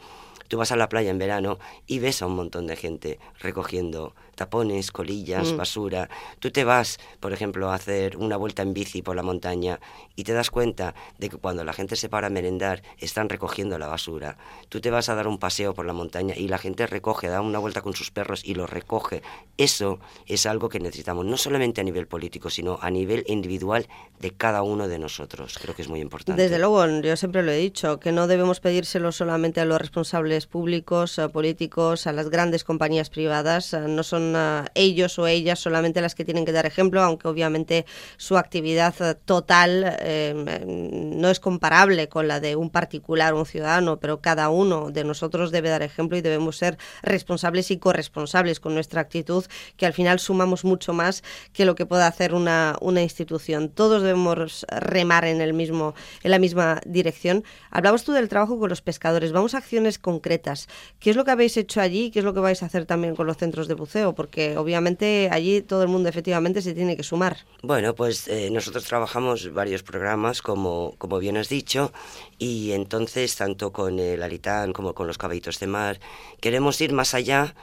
tú 0.49 0.57
vas 0.57 0.73
a 0.73 0.77
la 0.77 0.89
playa 0.89 1.11
en 1.11 1.19
verano 1.19 1.59
y 1.87 1.99
ves 1.99 2.23
a 2.23 2.27
un 2.27 2.35
montón 2.35 2.67
de 2.67 2.77
gente 2.77 3.19
recogiendo 3.39 4.15
tapones, 4.41 4.91
colillas, 4.91 5.53
mm. 5.53 5.57
basura. 5.59 6.09
Tú 6.39 6.51
te 6.51 6.65
vas, 6.65 6.99
por 7.21 7.35
ejemplo, 7.35 7.71
a 7.71 7.75
hacer 7.75 8.17
una 8.17 8.39
vuelta 8.39 8.63
en 8.63 8.73
bici 8.73 9.03
por 9.03 9.15
la 9.15 9.23
montaña 9.23 9.81
y 10.17 10.25
te 10.25 10.33
das 10.33 10.51
cuenta 10.51 10.95
de 11.19 11.29
que 11.29 11.37
cuando 11.37 11.63
la 11.63 11.75
gente 11.75 11.95
se 11.95 12.09
para 12.09 12.29
a 12.29 12.31
merendar 12.31 12.83
están 12.97 13.29
recogiendo 13.29 13.79
la 13.79 13.87
basura. 13.87 14.39
Tú 14.71 14.81
te 14.81 14.91
vas 14.91 15.11
a 15.11 15.15
dar 15.15 15.29
un 15.29 15.37
paseo 15.37 15.75
por 15.75 15.85
la 15.85 15.93
montaña 15.93 16.35
y 16.35 16.49
la 16.49 16.57
gente 16.57 16.87
recoge, 16.87 17.29
da 17.29 17.43
una 17.43 17.59
vuelta 17.59 17.83
con 17.83 17.95
sus 17.95 18.11
perros 18.11 18.43
y 18.43 18.55
lo 18.55 18.67
recoge. 18.67 19.21
Eso 19.59 19.99
es 20.25 20.47
algo 20.47 20.71
que 20.71 20.81
necesitamos, 20.81 21.27
no 21.27 21.37
solamente 21.37 21.83
a 21.83 21.85
nivel 21.85 22.07
político, 22.07 22.49
sino 22.49 22.79
a 22.81 22.91
nivel 22.91 23.25
individual 23.27 23.89
de 24.21 24.31
cada 24.31 24.63
uno 24.63 24.89
de 24.89 24.99
nosotros. 24.99 25.59
Creo 25.61 25.75
que 25.75 25.83
es 25.83 25.89
muy 25.89 26.01
importante. 26.01 26.41
Desde 26.41 26.59
luego, 26.59 26.87
yo 27.03 27.15
siempre 27.17 27.43
lo 27.43 27.53
he 27.53 27.59
dicho, 27.59 28.01
que 28.01 28.11
no 28.11 28.27
debemos 28.27 28.61
pedírselo 28.61 29.13
solamente 29.13 29.61
a 29.61 29.67
los 29.67 29.79
responsables 29.79 30.47
públicos, 30.47 31.19
a 31.19 31.29
políticos, 31.29 32.07
a 32.07 32.13
las 32.13 32.31
grandes 32.31 32.65
compañías 32.65 33.11
privadas. 33.11 33.75
No 33.75 34.03
son 34.03 34.30
ellos 34.75 35.19
o 35.19 35.27
ellas 35.27 35.59
solamente 35.59 36.01
las 36.01 36.15
que 36.15 36.25
tienen 36.25 36.45
que 36.45 36.53
dar 36.53 36.67
ejemplo, 36.67 37.03
aunque 37.03 37.29
obviamente 37.29 37.87
su 38.17 38.37
actividad 38.37 38.95
eh, 39.01 39.15
total 39.25 39.97
eh, 40.01 40.65
no 40.67 41.31
es 41.31 41.41
comparable 41.41 42.09
con 42.09 42.29
la 42.29 42.41
de 42.41 42.57
un 42.57 42.71
particular, 42.71 43.35
un 43.35 43.47
ciudadano, 43.47 43.99
pero 44.01 44.21
cada 44.21 44.51
uno 44.51 44.91
de 44.91 45.05
nosotros 45.05 45.51
debe 45.51 45.69
dar 45.69 45.83
ejemplo 45.83 46.17
y 46.17 46.21
debemos 46.21 46.57
ser 46.57 46.79
responsables 47.03 47.71
y 47.71 47.79
corresponsables 47.79 48.61
con 48.61 48.75
nuestra 48.75 49.01
actitud, 49.01 49.45
que 49.77 49.87
al 49.87 49.93
final 49.93 50.19
sumamos 50.19 50.65
mucho 50.65 50.93
más 50.93 51.23
que 51.53 51.65
lo 51.65 51.75
que 51.75 51.87
pueda 51.87 52.07
hacer 52.07 52.35
una, 52.35 52.77
una 52.81 53.03
institución. 53.03 53.69
Todos 53.69 54.03
debemos 54.03 54.67
remar 54.69 55.25
en, 55.25 55.41
el 55.41 55.53
mismo, 55.53 55.95
en 56.23 56.31
la 56.31 56.39
misma 56.39 56.81
dirección. 56.87 57.45
Hablamos 57.71 58.05
tú 58.05 58.13
del 58.13 58.29
trabajo 58.29 58.59
con 58.59 58.69
los 58.69 58.83
pescadores. 58.83 59.33
Vamos 59.33 59.55
a 59.55 59.59
acciones 59.59 59.99
concretas. 59.99 60.69
¿Qué 60.99 61.11
es 61.11 61.17
lo 61.17 61.25
que 61.25 61.31
habéis 61.31 61.57
hecho 61.57 61.81
allí? 61.81 62.11
¿Qué 62.11 62.21
es 62.21 62.25
lo 62.25 62.35
que 62.35 62.41
vais 62.41 62.63
a 62.63 62.67
hacer 62.67 62.87
también 62.87 63.15
con 63.15 63.27
los 63.27 63.37
centros 63.37 63.69
de 63.69 63.75
buceo? 63.75 64.10
Porque 64.15 64.57
obviamente 64.57 65.29
allí 65.31 65.63
todo 65.63 65.83
el 65.83 65.89
mundo 65.89 66.09
efectivamente 66.09 66.63
se 66.63 66.75
tiene 66.75 66.97
que 66.97 67.03
sumar. 67.03 67.39
Bueno, 67.63 67.95
pues 67.95 68.29
eh, 68.29 68.51
nosotros 68.51 68.85
trabajamos 68.85 69.53
varios 69.53 69.83
programas, 69.83 70.43
como, 70.43 70.95
como 70.99 71.19
bien 71.19 71.37
has 71.37 71.49
dicho, 71.49 71.93
y 72.39 72.73
entonces 72.73 73.37
tanto 73.37 73.73
con 73.73 73.99
el 73.99 74.23
Alitán 74.23 74.73
como 74.73 74.95
con 74.95 75.07
los 75.07 75.19
caballitos 75.19 75.61
de 75.61 75.67
mar, 75.67 76.01
queremos 76.41 76.81
ir 76.81 76.93
más 76.93 77.15
allá 77.15 77.55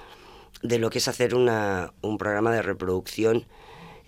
de 0.62 0.80
lo 0.80 0.90
que 0.90 1.00
es 1.00 1.08
hacer 1.08 1.36
una, 1.36 1.94
un 2.02 2.18
programa 2.18 2.52
de 2.52 2.62
reproducción 2.62 3.46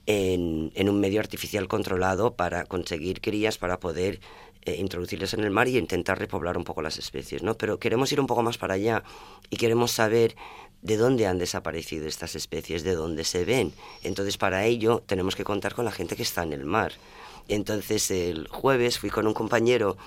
en, 0.06 0.72
en, 0.74 0.90
un 0.90 1.00
medio 1.00 1.20
artificial 1.20 1.68
controlado 1.68 2.34
para 2.36 2.66
conseguir 2.66 3.22
crías 3.22 3.60
para 3.60 3.80
poder 3.80 4.20
eh, 4.66 4.76
introducirles 4.76 5.34
en 5.34 5.42
el 5.42 5.52
mar 5.52 5.68
y 5.68 5.78
intentar 5.78 6.20
repoblar 6.20 6.58
un 6.58 6.64
poco 6.64 6.82
las 6.82 6.98
especies, 6.98 7.44
¿no? 7.44 7.58
Pero 7.58 7.80
queremos 7.80 8.12
ir 8.12 8.20
un 8.20 8.28
poco 8.28 8.44
más 8.44 8.58
para 8.58 8.74
allá 8.74 9.04
y 9.50 9.58
queremos 9.58 9.92
saber 9.92 10.36
de 10.82 10.98
dónde 10.98 11.28
han 11.28 11.38
desaparecido 11.38 12.08
estas 12.08 12.36
especies, 12.36 12.84
de 12.84 12.96
dónde 12.96 13.24
se 13.24 13.46
ven. 13.46 13.74
Entonces, 14.04 14.38
para 14.38 14.66
ello 14.66 15.02
tenemos 15.06 15.36
que 15.36 15.44
contar 15.44 15.74
con 15.74 15.86
la 15.86 15.92
gente 15.92 16.16
que 16.16 16.24
está 16.24 16.44
en 16.44 16.54
el 16.54 16.66
mar. 16.66 16.94
Entonces, 17.48 18.12
el 18.12 18.48
jueves 18.48 19.00
fui 19.00 19.10
con 19.10 19.28
un 19.28 19.34
compañero 19.34 19.98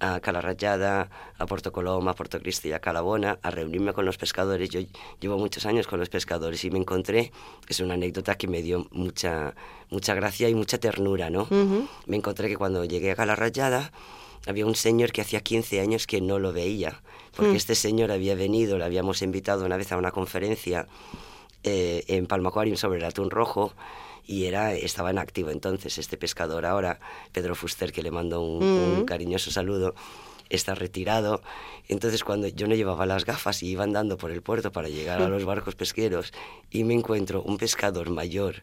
a 0.00 0.20
Calarrayada, 0.20 1.10
a 1.38 1.46
Puerto 1.46 1.72
Coloma, 1.72 2.12
a 2.12 2.14
Puerto 2.14 2.40
Cristo 2.40 2.68
y 2.68 2.72
a 2.72 2.80
Calabona 2.80 3.38
a 3.42 3.50
reunirme 3.50 3.92
con 3.92 4.04
los 4.04 4.18
pescadores. 4.18 4.68
Yo 4.70 4.80
llevo 5.20 5.38
muchos 5.38 5.66
años 5.66 5.86
con 5.86 6.00
los 6.00 6.08
pescadores 6.08 6.64
y 6.64 6.70
me 6.70 6.78
encontré, 6.78 7.32
es 7.68 7.80
una 7.80 7.94
anécdota 7.94 8.36
que 8.36 8.48
me 8.48 8.62
dio 8.62 8.86
mucha, 8.90 9.54
mucha 9.90 10.14
gracia 10.14 10.48
y 10.48 10.54
mucha 10.54 10.78
ternura, 10.78 11.30
¿no? 11.30 11.46
Me 12.06 12.16
encontré 12.16 12.48
que 12.48 12.56
cuando 12.56 12.84
llegué 12.84 13.12
a 13.12 13.16
Calarrayada 13.16 13.92
había 14.46 14.66
un 14.66 14.76
señor 14.76 15.12
que 15.12 15.22
hacía 15.22 15.40
15 15.40 15.80
años 15.80 16.06
que 16.06 16.20
no 16.20 16.38
lo 16.38 16.52
veía, 16.52 17.02
porque 17.34 17.52
mm. 17.52 17.56
este 17.56 17.74
señor 17.74 18.12
había 18.12 18.34
venido, 18.34 18.78
le 18.78 18.84
habíamos 18.84 19.22
invitado 19.22 19.64
una 19.64 19.76
vez 19.76 19.90
a 19.92 19.96
una 19.96 20.12
conferencia 20.12 20.86
eh, 21.64 22.04
en 22.06 22.26
Palma 22.26 22.50
Aquarium 22.50 22.76
sobre 22.76 22.98
el 22.98 23.04
atún 23.04 23.30
rojo 23.30 23.72
y 24.26 24.46
era, 24.46 24.74
estaba 24.74 25.10
en 25.10 25.18
activo 25.18 25.50
entonces 25.50 25.98
este 25.98 26.16
pescador 26.16 26.66
ahora, 26.66 26.98
Pedro 27.32 27.54
Fuster, 27.54 27.92
que 27.92 28.02
le 28.02 28.10
mando 28.10 28.42
un, 28.42 29.00
mm. 29.00 29.04
cariñoso 29.04 29.50
saludo, 29.50 29.94
está 30.50 30.74
retirado. 30.74 31.42
Entonces 31.88 32.24
cuando 32.24 32.48
yo 32.48 32.66
no 32.66 32.74
llevaba 32.74 33.06
las 33.06 33.24
gafas 33.24 33.62
y 33.62 33.68
iba 33.68 33.84
andando 33.84 34.16
por 34.18 34.30
el 34.30 34.42
puerto 34.42 34.72
para 34.72 34.88
llegar 34.88 35.22
a 35.22 35.28
los 35.28 35.44
barcos 35.44 35.76
pesqueros 35.76 36.32
y 36.70 36.84
me 36.84 36.94
encuentro 36.94 37.42
un 37.42 37.56
pescador 37.58 38.10
mayor. 38.10 38.62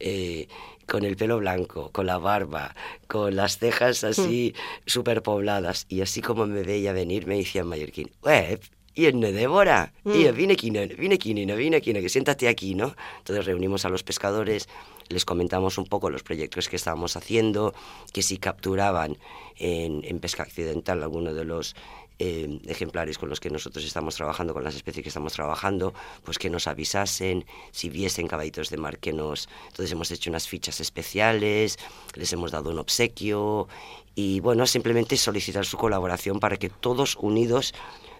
Eh, 0.00 0.48
con 0.86 1.04
el 1.04 1.16
pelo 1.16 1.38
blanco, 1.38 1.90
con 1.92 2.04
la 2.06 2.18
barba, 2.18 2.74
con 3.06 3.36
las 3.36 3.58
cejas 3.58 4.04
así 4.04 4.54
mm. 4.54 4.90
superpobladas. 4.90 5.86
Y 5.88 6.02
así 6.02 6.20
como 6.20 6.46
me 6.46 6.62
veía 6.62 6.92
venir, 6.92 7.26
me 7.26 7.36
decía 7.36 7.62
en 7.62 7.68
mallorquín, 7.68 8.10
y 8.94 9.06
en 9.06 9.20
Débora, 9.20 9.92
y 10.04 10.26
mm. 10.28 10.50
aquí, 10.50 10.70
no, 10.70 10.80
vine 10.96 11.16
aquí, 11.76 11.92
no, 11.92 12.00
que 12.00 12.08
siéntate 12.08 12.48
aquí, 12.48 12.74
¿no? 12.74 12.94
Entonces 13.18 13.44
reunimos 13.44 13.84
a 13.84 13.88
los 13.88 14.02
pescadores, 14.04 14.68
les 15.08 15.24
comentamos 15.24 15.78
un 15.78 15.86
poco 15.86 16.10
los 16.10 16.22
proyectos 16.22 16.68
que 16.68 16.76
estábamos 16.76 17.16
haciendo, 17.16 17.74
que 18.12 18.22
si 18.22 18.38
capturaban 18.38 19.18
en, 19.56 20.02
en 20.04 20.20
pesca 20.20 20.44
accidental 20.44 21.02
alguno 21.02 21.34
de 21.34 21.44
los 21.44 21.74
eh, 22.20 22.60
ejemplares 22.66 23.18
con 23.18 23.28
los 23.28 23.40
que 23.40 23.50
nosotros 23.50 23.84
estamos 23.84 24.14
trabajando, 24.14 24.54
con 24.54 24.62
las 24.62 24.76
especies 24.76 25.02
que 25.02 25.08
estamos 25.08 25.32
trabajando, 25.32 25.92
pues 26.22 26.38
que 26.38 26.48
nos 26.48 26.68
avisasen, 26.68 27.44
si 27.72 27.88
viesen 27.88 28.28
caballitos 28.28 28.70
de 28.70 28.76
mar 28.76 28.98
que 28.98 29.12
nos... 29.12 29.48
Entonces 29.66 29.90
hemos 29.90 30.12
hecho 30.12 30.30
unas 30.30 30.46
fichas 30.46 30.78
especiales, 30.78 31.76
les 32.14 32.32
hemos 32.32 32.52
dado 32.52 32.70
un 32.70 32.78
obsequio 32.78 33.66
y 34.14 34.38
bueno, 34.38 34.64
simplemente 34.68 35.16
solicitar 35.16 35.66
su 35.66 35.76
colaboración 35.76 36.38
para 36.38 36.56
que 36.56 36.68
todos 36.68 37.16
unidos 37.16 37.74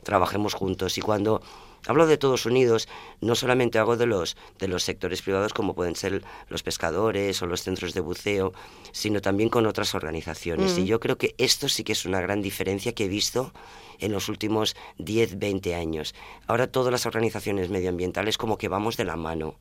trabajemos 0.05 0.55
juntos. 0.55 0.97
Y 0.99 1.01
cuando 1.01 1.43
hablo 1.87 2.07
de 2.07 2.17
todos 2.17 2.47
unidos, 2.47 2.89
no 3.21 3.35
solamente 3.35 3.79
hago 3.79 3.97
de 3.97 4.07
los, 4.07 4.37
de 4.59 4.69
los 4.69 4.85
sectores 4.85 5.23
privados 5.23 5.53
como 5.53 5.75
pueden 5.75 5.97
ser 5.97 6.23
los 6.49 6.63
pescadores 6.63 7.43
o 7.43 7.47
los 7.47 7.63
centros 7.63 7.95
de 7.95 8.01
buceo, 8.01 8.53
sino 8.93 9.21
también 9.21 9.49
con 9.49 9.67
otras 9.67 9.95
organizaciones. 9.95 10.79
Y 10.79 10.83
mm. 10.83 10.85
yo 10.85 11.01
creo 11.01 11.19
que 11.19 11.35
esto 11.39 11.69
sí 11.69 11.85
que 11.85 11.93
es 11.93 12.05
una 12.05 12.21
gran 12.21 12.43
diferencia 12.43 12.93
que 12.93 13.07
he 13.07 13.09
visto 13.09 13.53
en 13.99 14.13
los 14.13 14.29
últimos 14.29 14.77
10, 14.99 15.39
20 15.39 15.75
años. 15.75 16.15
Ahora 16.47 16.67
todas 16.67 16.93
las 16.93 17.07
organizaciones 17.07 17.71
medioambientales 17.71 18.39
como 18.39 18.59
que 18.59 18.69
vamos 18.69 18.97
de 18.97 19.05
la 19.05 19.17
mano 19.17 19.57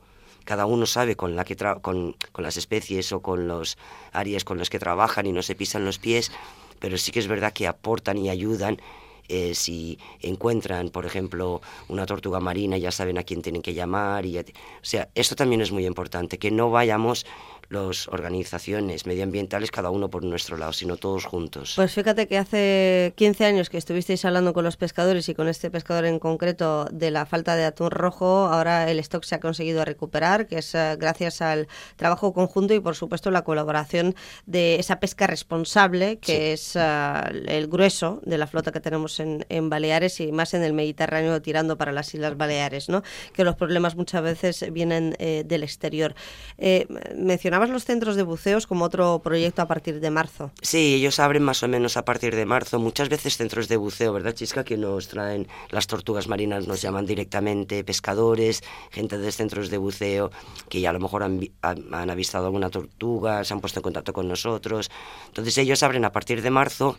cada 0.45 0.65
uno 0.65 0.85
sabe 0.85 1.15
con, 1.15 1.35
la 1.37 1.45
que 1.45 1.55
con, 1.55 2.17
con, 2.31 2.43
las 2.43 2.57
especies 2.57 3.11
o 3.13 3.21
con 3.21 3.47
los 3.47 3.77
áreas 4.11 4.43
con 4.43 4.57
las 4.57 4.69
que 4.69 4.79
trabajan 4.79 5.25
y 5.25 5.31
no 5.31 5.41
se 5.41 5.55
pisan 5.55 5.85
los 5.85 5.99
pies, 5.99 6.31
pero 6.79 6.97
sí 6.97 7.11
que 7.11 7.19
es 7.19 7.27
verdad 7.27 7.53
que 7.53 7.67
aportan 7.67 8.17
y 8.17 8.29
ayudan 8.29 8.81
eh, 9.27 9.55
si 9.55 9.97
encuentran, 10.21 10.89
por 10.89 11.05
ejemplo, 11.05 11.61
una 11.87 12.05
tortuga 12.05 12.39
marina, 12.39 12.77
ya 12.77 12.91
saben 12.91 13.17
a 13.17 13.23
quién 13.23 13.41
tienen 13.41 13.61
que 13.61 13.73
llamar. 13.73 14.25
Y, 14.25 14.37
o 14.37 14.43
sea, 14.81 15.09
esto 15.15 15.35
también 15.35 15.61
es 15.61 15.71
muy 15.71 15.85
importante, 15.85 16.37
que 16.37 16.51
no 16.51 16.69
vayamos 16.69 17.25
las 17.73 18.07
organizaciones 18.07 19.05
medioambientales 19.05 19.71
cada 19.71 19.89
uno 19.89 20.09
por 20.09 20.23
nuestro 20.23 20.57
lado, 20.57 20.73
sino 20.73 20.97
todos 20.97 21.25
juntos. 21.25 21.73
Pues 21.75 21.93
fíjate 21.93 22.27
que 22.27 22.37
hace 22.37 23.13
15 23.15 23.45
años 23.45 23.69
que 23.69 23.77
estuvisteis 23.77 24.23
hablando 24.25 24.53
con 24.53 24.63
los 24.63 24.77
pescadores 24.77 25.27
y 25.29 25.35
con 25.35 25.47
este 25.47 25.71
pescador 25.71 26.05
en 26.05 26.19
concreto 26.19 26.85
de 26.91 27.11
la 27.11 27.25
falta 27.25 27.55
de 27.55 27.65
atún 27.65 27.91
rojo, 27.91 28.45
ahora 28.45 28.89
el 28.89 28.99
stock 28.99 29.23
se 29.23 29.35
ha 29.35 29.39
conseguido 29.39 29.83
recuperar, 29.85 30.47
que 30.47 30.59
es 30.59 30.75
eh, 30.75 30.95
gracias 30.97 31.41
al 31.41 31.67
trabajo 31.95 32.33
conjunto 32.33 32.73
y 32.73 32.79
por 32.79 32.95
supuesto 32.95 33.31
la 33.31 33.43
colaboración 33.43 34.15
de 34.45 34.75
esa 34.75 34.99
pesca 34.99 35.27
responsable, 35.27 36.17
que 36.17 36.53
es 36.53 36.75
eh, 36.75 36.81
el 37.47 37.67
grueso 37.67 38.21
de 38.25 38.37
la 38.37 38.47
flota 38.47 38.71
que 38.71 38.79
tenemos 38.79 39.19
en, 39.19 39.43
Baleares 39.69 40.19
y 40.19 40.31
más 40.31 40.53
en 40.53 40.63
el 40.63 40.73
Mediterráneo 40.73 41.41
tirando 41.41 41.77
para 41.77 41.91
las 41.91 42.13
Islas 42.13 42.37
Baleares, 42.37 42.89
¿no? 42.89 43.01
que 43.33 43.43
los 43.43 43.55
problemas 43.55 43.95
muchas 43.95 44.21
veces 44.21 44.65
vienen 44.71 45.15
eh, 45.19 45.43
del 45.45 45.63
exterior. 45.63 46.13
mencionaba 47.15 47.62
los 47.69 47.85
centros 47.85 48.15
de 48.15 48.23
buceos 48.23 48.67
como 48.67 48.85
otro 48.85 49.19
proyecto 49.23 49.61
a 49.61 49.67
partir 49.67 49.99
de 49.99 50.09
marzo. 50.09 50.51
Sí, 50.61 50.95
ellos 50.95 51.19
abren 51.19 51.43
más 51.43 51.63
o 51.63 51.67
menos 51.67 51.97
a 51.97 52.05
partir 52.05 52.35
de 52.35 52.45
marzo. 52.45 52.79
Muchas 52.79 53.09
veces 53.09 53.37
centros 53.37 53.67
de 53.67 53.77
buceo, 53.77 54.13
¿verdad, 54.13 54.33
Chisca? 54.33 54.63
Que 54.63 54.77
nos 54.77 55.07
traen 55.07 55.47
las 55.69 55.87
tortugas 55.87 56.27
marinas, 56.27 56.67
nos 56.67 56.81
llaman 56.81 57.05
directamente 57.05 57.83
pescadores, 57.83 58.63
gente 58.91 59.17
de 59.17 59.31
centros 59.31 59.69
de 59.69 59.77
buceo 59.77 60.31
que 60.69 60.81
ya 60.81 60.89
a 60.89 60.93
lo 60.93 60.99
mejor 60.99 61.23
han, 61.23 61.39
han 61.61 62.09
avistado 62.09 62.45
alguna 62.45 62.69
tortuga, 62.69 63.43
se 63.43 63.53
han 63.53 63.61
puesto 63.61 63.79
en 63.79 63.83
contacto 63.83 64.13
con 64.13 64.27
nosotros. 64.27 64.89
Entonces 65.27 65.57
ellos 65.57 65.83
abren 65.83 66.05
a 66.05 66.11
partir 66.11 66.41
de 66.41 66.49
marzo 66.49 66.97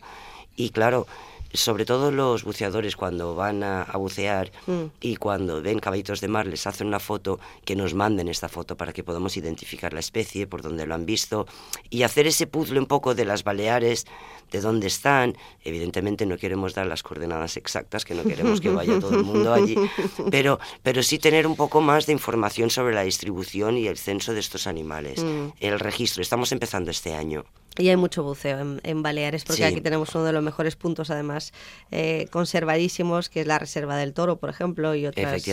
y 0.57 0.71
claro, 0.71 1.07
sobre 1.55 1.85
todo 1.85 2.11
los 2.11 2.45
buceadores 2.45 2.97
cuando 2.97 3.35
van 3.35 3.63
a, 3.63 3.85
bucear 3.95 4.51
mm. 4.67 4.85
y 5.01 5.17
cuando 5.17 5.63
ven 5.63 5.79
caballitos 5.79 6.21
de 6.21 6.29
mar 6.29 6.47
les 6.47 6.67
hacen 6.67 6.89
una 6.89 6.99
foto, 6.99 7.39
que 7.65 7.77
nos 7.77 7.95
manden 7.95 8.29
esta 8.29 8.49
foto 8.49 8.77
para 8.77 8.93
que 8.93 9.05
podamos 9.05 9.37
identificar 9.37 9.93
la 9.93 10.01
especie, 10.01 10.47
por 10.47 10.63
donde 10.63 10.87
lo 10.87 10.95
han 10.95 11.07
visto 11.07 11.47
y 11.91 12.03
hacer 12.03 12.27
ese 12.27 12.47
puzzle 12.47 12.81
un 12.81 12.87
poco 12.87 13.15
de 13.15 13.25
las 13.25 13.45
Baleares, 13.45 14.07
de 14.51 14.61
dónde 14.61 14.89
están. 14.89 15.37
Evidentemente 15.63 16.27
no 16.27 16.37
queremos 16.37 16.75
dar 16.75 16.87
las 16.87 17.03
coordenadas 17.03 17.57
exactas, 17.57 18.05
que 18.05 18.15
no 18.15 18.25
queremos 18.25 18.61
que 18.61 18.71
vaya 18.71 18.99
todo 18.99 19.17
el 19.17 19.25
mundo 19.25 19.53
allí, 19.53 19.77
pero, 20.31 20.59
pero 20.83 21.03
sí 21.03 21.19
tener 21.19 21.47
un 21.47 21.57
poco 21.57 21.81
más 21.81 22.07
de 22.07 22.13
información 22.13 22.71
sobre 22.71 22.95
la 22.95 23.03
distribución 23.03 23.79
y 23.79 23.87
el 23.87 23.97
censo 23.97 24.35
de 24.35 24.41
estos 24.41 24.67
animales. 24.67 25.23
Mm. 25.23 25.49
El 25.61 25.79
registro, 25.81 26.21
estamos 26.21 26.53
empezando 26.53 26.91
este 26.91 27.15
año. 27.15 27.45
Y 27.79 27.89
hay 27.89 27.97
mucho 27.97 28.23
buceo 28.23 28.79
en, 28.83 29.03
Baleares, 29.03 29.45
porque 29.45 29.65
aquí 29.65 29.81
tenemos 29.81 30.15
uno 30.15 30.25
de 30.25 30.33
los 30.33 30.43
mejores 30.43 30.77
puntos, 30.77 31.11
además, 31.11 31.53
eh, 31.91 32.29
conservadísimos, 32.31 33.29
que 33.29 33.41
es 33.41 33.47
la 33.47 33.59
Reserva 33.59 33.97
del 33.97 34.15
Toro, 34.15 34.37
por 34.37 34.49
ejemplo, 34.49 34.95
y 34.95 35.07
otras, 35.07 35.45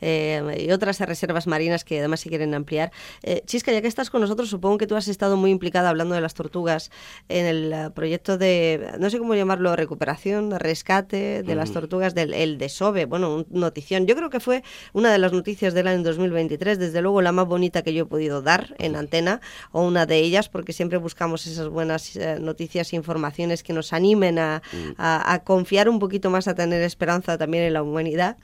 eh, 0.00 0.64
y 0.66 0.70
otras 0.72 0.98
reservas 1.00 1.46
marinas 1.46 1.84
que 1.84 2.00
además 2.00 2.20
se 2.20 2.30
quieren 2.30 2.54
ampliar. 2.54 2.90
Eh, 3.22 3.42
Chisca, 3.46 3.70
ya 3.72 3.80
que 3.80 3.86
estás 3.86 4.10
con 4.10 4.20
nosotros, 4.20 4.48
supongo 4.48 4.78
que 4.78 4.88
tú 4.88 4.96
has 4.96 5.06
estado 5.06 5.36
muy 5.36 5.52
implicada 5.52 5.88
hablando 5.88 6.16
de 6.16 6.20
las 6.20 6.34
tortugas 6.34 6.90
en 7.28 7.46
el 7.46 7.92
proyecto 7.92 8.38
de, 8.38 8.94
no 8.98 9.08
sé 9.08 9.18
cómo 9.18 9.34
llamarlo, 9.36 9.76
recuperación, 9.76 10.50
rescate 10.58 11.44
de 11.44 11.54
las 11.54 11.72
tortugas 11.72 12.14
del 12.14 12.34
el 12.34 12.58
desove, 12.58 13.04
bueno, 13.04 13.46
notición. 13.50 14.06
Yo 14.06 14.16
creo 14.16 14.30
que 14.30 14.40
fue 14.40 14.64
una 14.92 15.12
de 15.12 15.18
las 15.18 15.32
noticias 15.32 15.74
del 15.74 15.86
año 15.86 16.02
2023, 16.02 16.78
desde 16.78 17.02
luego 17.02 17.22
la 17.22 17.30
más 17.30 17.46
bonita 17.46 17.82
que 17.82 17.94
yo 17.94 18.04
he 18.04 18.06
podido 18.06 18.42
dar 18.42 18.74
en 18.78 18.96
antena, 18.96 19.40
o 19.70 19.82
una 19.82 20.06
de 20.06 20.18
ellas, 20.18 20.48
porque 20.48 20.72
siempre 20.72 20.98
buscamos 20.98 21.46
esas 21.52 21.68
buenas 21.68 22.16
eh, 22.16 22.38
noticias 22.40 22.92
e 22.92 22.96
informaciones 22.96 23.62
que 23.62 23.72
nos 23.72 23.92
animen 23.92 24.36
mm. 24.36 24.94
a, 24.98 25.42
confiar 25.44 25.88
un 25.88 25.98
poquito 25.98 26.30
más, 26.30 26.48
a 26.48 26.54
tener 26.54 26.82
esperanza 26.82 27.38
también 27.38 27.64
en 27.64 27.72
la 27.72 27.82
humanidad. 27.82 28.36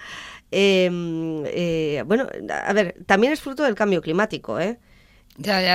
Em, 0.51 1.45
eh, 1.47 2.03
bueno, 2.07 2.27
a 2.65 2.73
ver, 2.73 2.97
también 3.07 3.33
es 3.33 3.41
fruto 3.41 3.63
del 3.65 3.75
cambio 3.75 4.01
climático, 4.01 4.59
¿eh? 4.61 4.79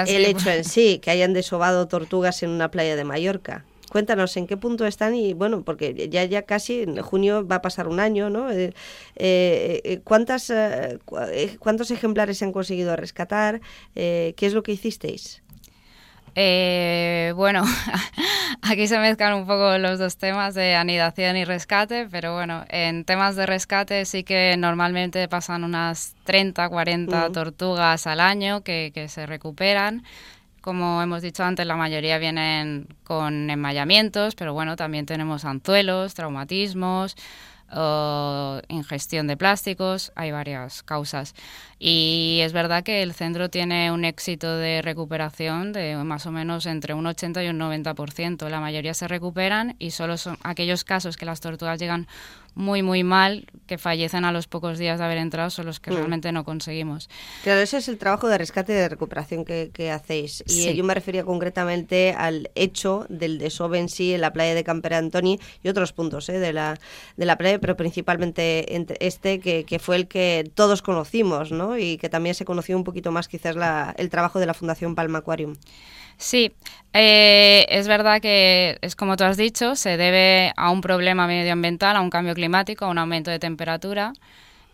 El 0.08 0.25
hecho 0.25 0.50
en 0.50 0.63
sí, 0.63 1.00
que 1.00 1.12
hayan 1.12 1.34
desobado 1.34 1.88
tortugas 1.88 2.44
en 2.44 2.50
una 2.50 2.70
playa 2.70 2.96
de 2.96 3.04
Mallorca. 3.04 3.66
Cuéntanos 3.90 4.36
en 4.38 4.48
qué 4.48 4.58
punto 4.58 4.88
están 4.88 5.13
y 5.16 5.34
bueno, 5.34 5.63
porque 5.63 6.10
ya 6.10 6.25
ya 6.25 6.42
casi 6.42 6.82
en 6.82 7.00
junio 7.02 7.48
va 7.48 7.58
a 7.58 7.62
pasar 7.62 7.88
un 7.88 8.00
año, 8.00 8.30
¿no? 8.30 8.48
Eh, 8.52 10.02
¿Cuántas 10.04 10.52
cuántos 11.60 11.92
ejemplares 11.92 12.40
se 12.40 12.46
han 12.46 12.52
conseguido 12.52 12.96
rescatar? 12.96 13.62
¿Qué 13.94 14.36
es 14.36 14.54
lo 14.54 14.63
que 14.63 14.72
hicisteis? 14.72 15.44
Eh, 16.36 17.34
bueno, 17.36 17.63
aquí 18.62 18.88
se 18.88 18.98
mezclan 19.00 19.34
un 19.34 19.46
poco 19.46 19.78
los 19.78 20.00
dos 20.00 20.18
temas 20.18 20.56
de 20.56 20.75
anidación 20.75 21.38
y 21.38 21.46
rescate, 21.46 22.08
pero 22.10 22.34
bueno, 22.34 22.66
en 22.70 23.06
temas 23.06 23.36
de 23.36 23.46
rescate 23.46 24.06
sí 24.06 24.24
que 24.24 24.56
normalmente 24.58 25.28
pasan 25.28 25.63
unas 25.63 26.16
30, 26.24 26.70
40 26.70 27.32
tortugas 27.32 28.08
al 28.08 28.20
año 28.20 28.62
que, 28.62 28.92
que 28.94 29.10
se 29.10 29.25
recuperan. 29.25 30.04
Como 30.62 31.02
hemos 31.02 31.22
dicho 31.22 31.44
antes, 31.44 31.68
la 31.68 31.75
mayoría 31.75 32.18
vienen 32.20 32.88
con 33.04 33.50
enmayamientos, 33.50 34.34
pero 34.34 34.54
bueno, 34.54 34.78
también 34.78 35.06
tenemos 35.06 35.44
anzuelos, 35.44 36.13
traumatismos, 36.13 37.18
ingestión 38.68 39.27
de 39.27 39.38
plásticos, 39.38 40.12
hay 40.15 40.32
varias 40.32 40.84
causas. 40.84 41.34
Y 41.80 42.39
es 42.42 42.53
verdad 42.53 42.84
que 42.84 43.03
el 43.03 43.13
centro 43.13 43.50
tiene 43.50 43.92
un 43.92 44.06
éxito 44.06 44.56
de 44.58 44.82
recuperación 44.82 45.74
de 45.74 45.96
más 45.98 46.25
o 46.25 46.32
menos 46.32 46.65
entre 46.65 46.94
un 46.94 47.06
80 47.06 47.44
y 47.44 47.50
un 47.50 47.60
90%. 47.60 48.48
La 48.50 48.60
mayoría 48.60 48.94
se 48.94 49.08
recuperan 49.08 49.75
y 49.80 49.92
solo 49.92 50.18
son 50.18 50.38
aquellos 50.44 50.84
casos 50.84 51.18
que 51.18 51.25
las 51.25 51.42
tortugas 51.42 51.80
llegan 51.80 52.08
muy, 52.55 52.81
muy 52.83 53.03
mal, 53.03 53.48
que 53.67 53.77
fallecen 53.77 54.25
a 54.25 54.31
los 54.31 54.48
pocos 54.48 54.77
días 54.77 55.00
de 55.00 55.05
haber 55.05 55.17
entrado, 55.17 55.50
son 55.50 55.65
los 55.65 55.79
que 55.79 55.91
mm. 55.91 55.95
realmente 55.95 56.31
no 56.31 56.43
conseguimos. 56.43 57.10
Claro, 57.43 57.62
ese 57.62 57.77
es 57.77 57.88
el 57.88 57.98
trabajo 57.98 58.27
de 58.27 58.38
rescate 58.38 58.74
y 58.74 58.75
de 58.75 58.89
recuperación 58.89 59.45
que, 59.45 59.91
hacéis. 59.91 60.43
Y 60.48 60.74
yo 60.74 60.83
me 60.83 60.93
refería 60.93 61.24
concretamente 61.24 62.15
al 62.17 62.50
hecho 62.55 63.05
del 63.10 63.38
desove 63.38 63.79
en 63.79 63.89
sí 63.89 64.13
en 64.13 64.22
la 64.22 64.33
playa 64.33 64.55
de 64.55 64.63
Camper 64.63 64.95
Antoni 64.95 65.39
y 65.62 65.69
otros 65.69 65.93
puntos 65.93 66.29
¿eh? 66.29 66.39
de, 66.39 66.53
la, 66.53 66.79
de 67.17 67.25
la 67.25 67.38
playa, 67.38 67.60
pero 67.60 67.75
principalmente 67.75 68.65
este, 69.00 69.39
que, 69.39 69.63
que, 69.63 69.79
fue 69.79 69.95
el 69.95 70.07
que 70.07 70.50
todos 70.53 70.81
conocimos, 70.81 71.51
¿no? 71.51 71.77
Y 71.77 71.98
que 71.98 72.10
también 72.10 72.36
se 72.36 72.45
conoció 72.45 72.77
un 72.77 72.83
poquito 72.83 73.12
más 73.12 73.27
quizás 73.27 73.55
la, 73.55 73.93
el 73.98 74.10
trabajo 74.10 74.39
de 74.39 74.45
la 74.45 74.53
Fundación 74.53 74.95
Palma 74.95 75.19
Aquarium. 75.19 75.55
Sí, 76.17 76.53
eh, 76.93 77.65
es 77.69 77.88
verdad 77.88 78.22
que 78.22 78.77
es 78.81 78.95
como 78.95 79.17
tú 79.17 79.24
has 79.24 79.36
dicho, 79.36 79.75
se 79.75 79.98
debe 79.98 80.53
a 80.55 80.69
un 80.69 80.81
problema 80.81 81.27
medioambiental, 81.27 81.95
a 81.95 82.01
un 82.01 82.10
cambio 82.10 82.33
climático, 82.33 82.43
a 82.82 82.88
un 82.88 82.98
aumento 82.98 83.32
de 83.32 83.40
temperatura. 83.40 84.14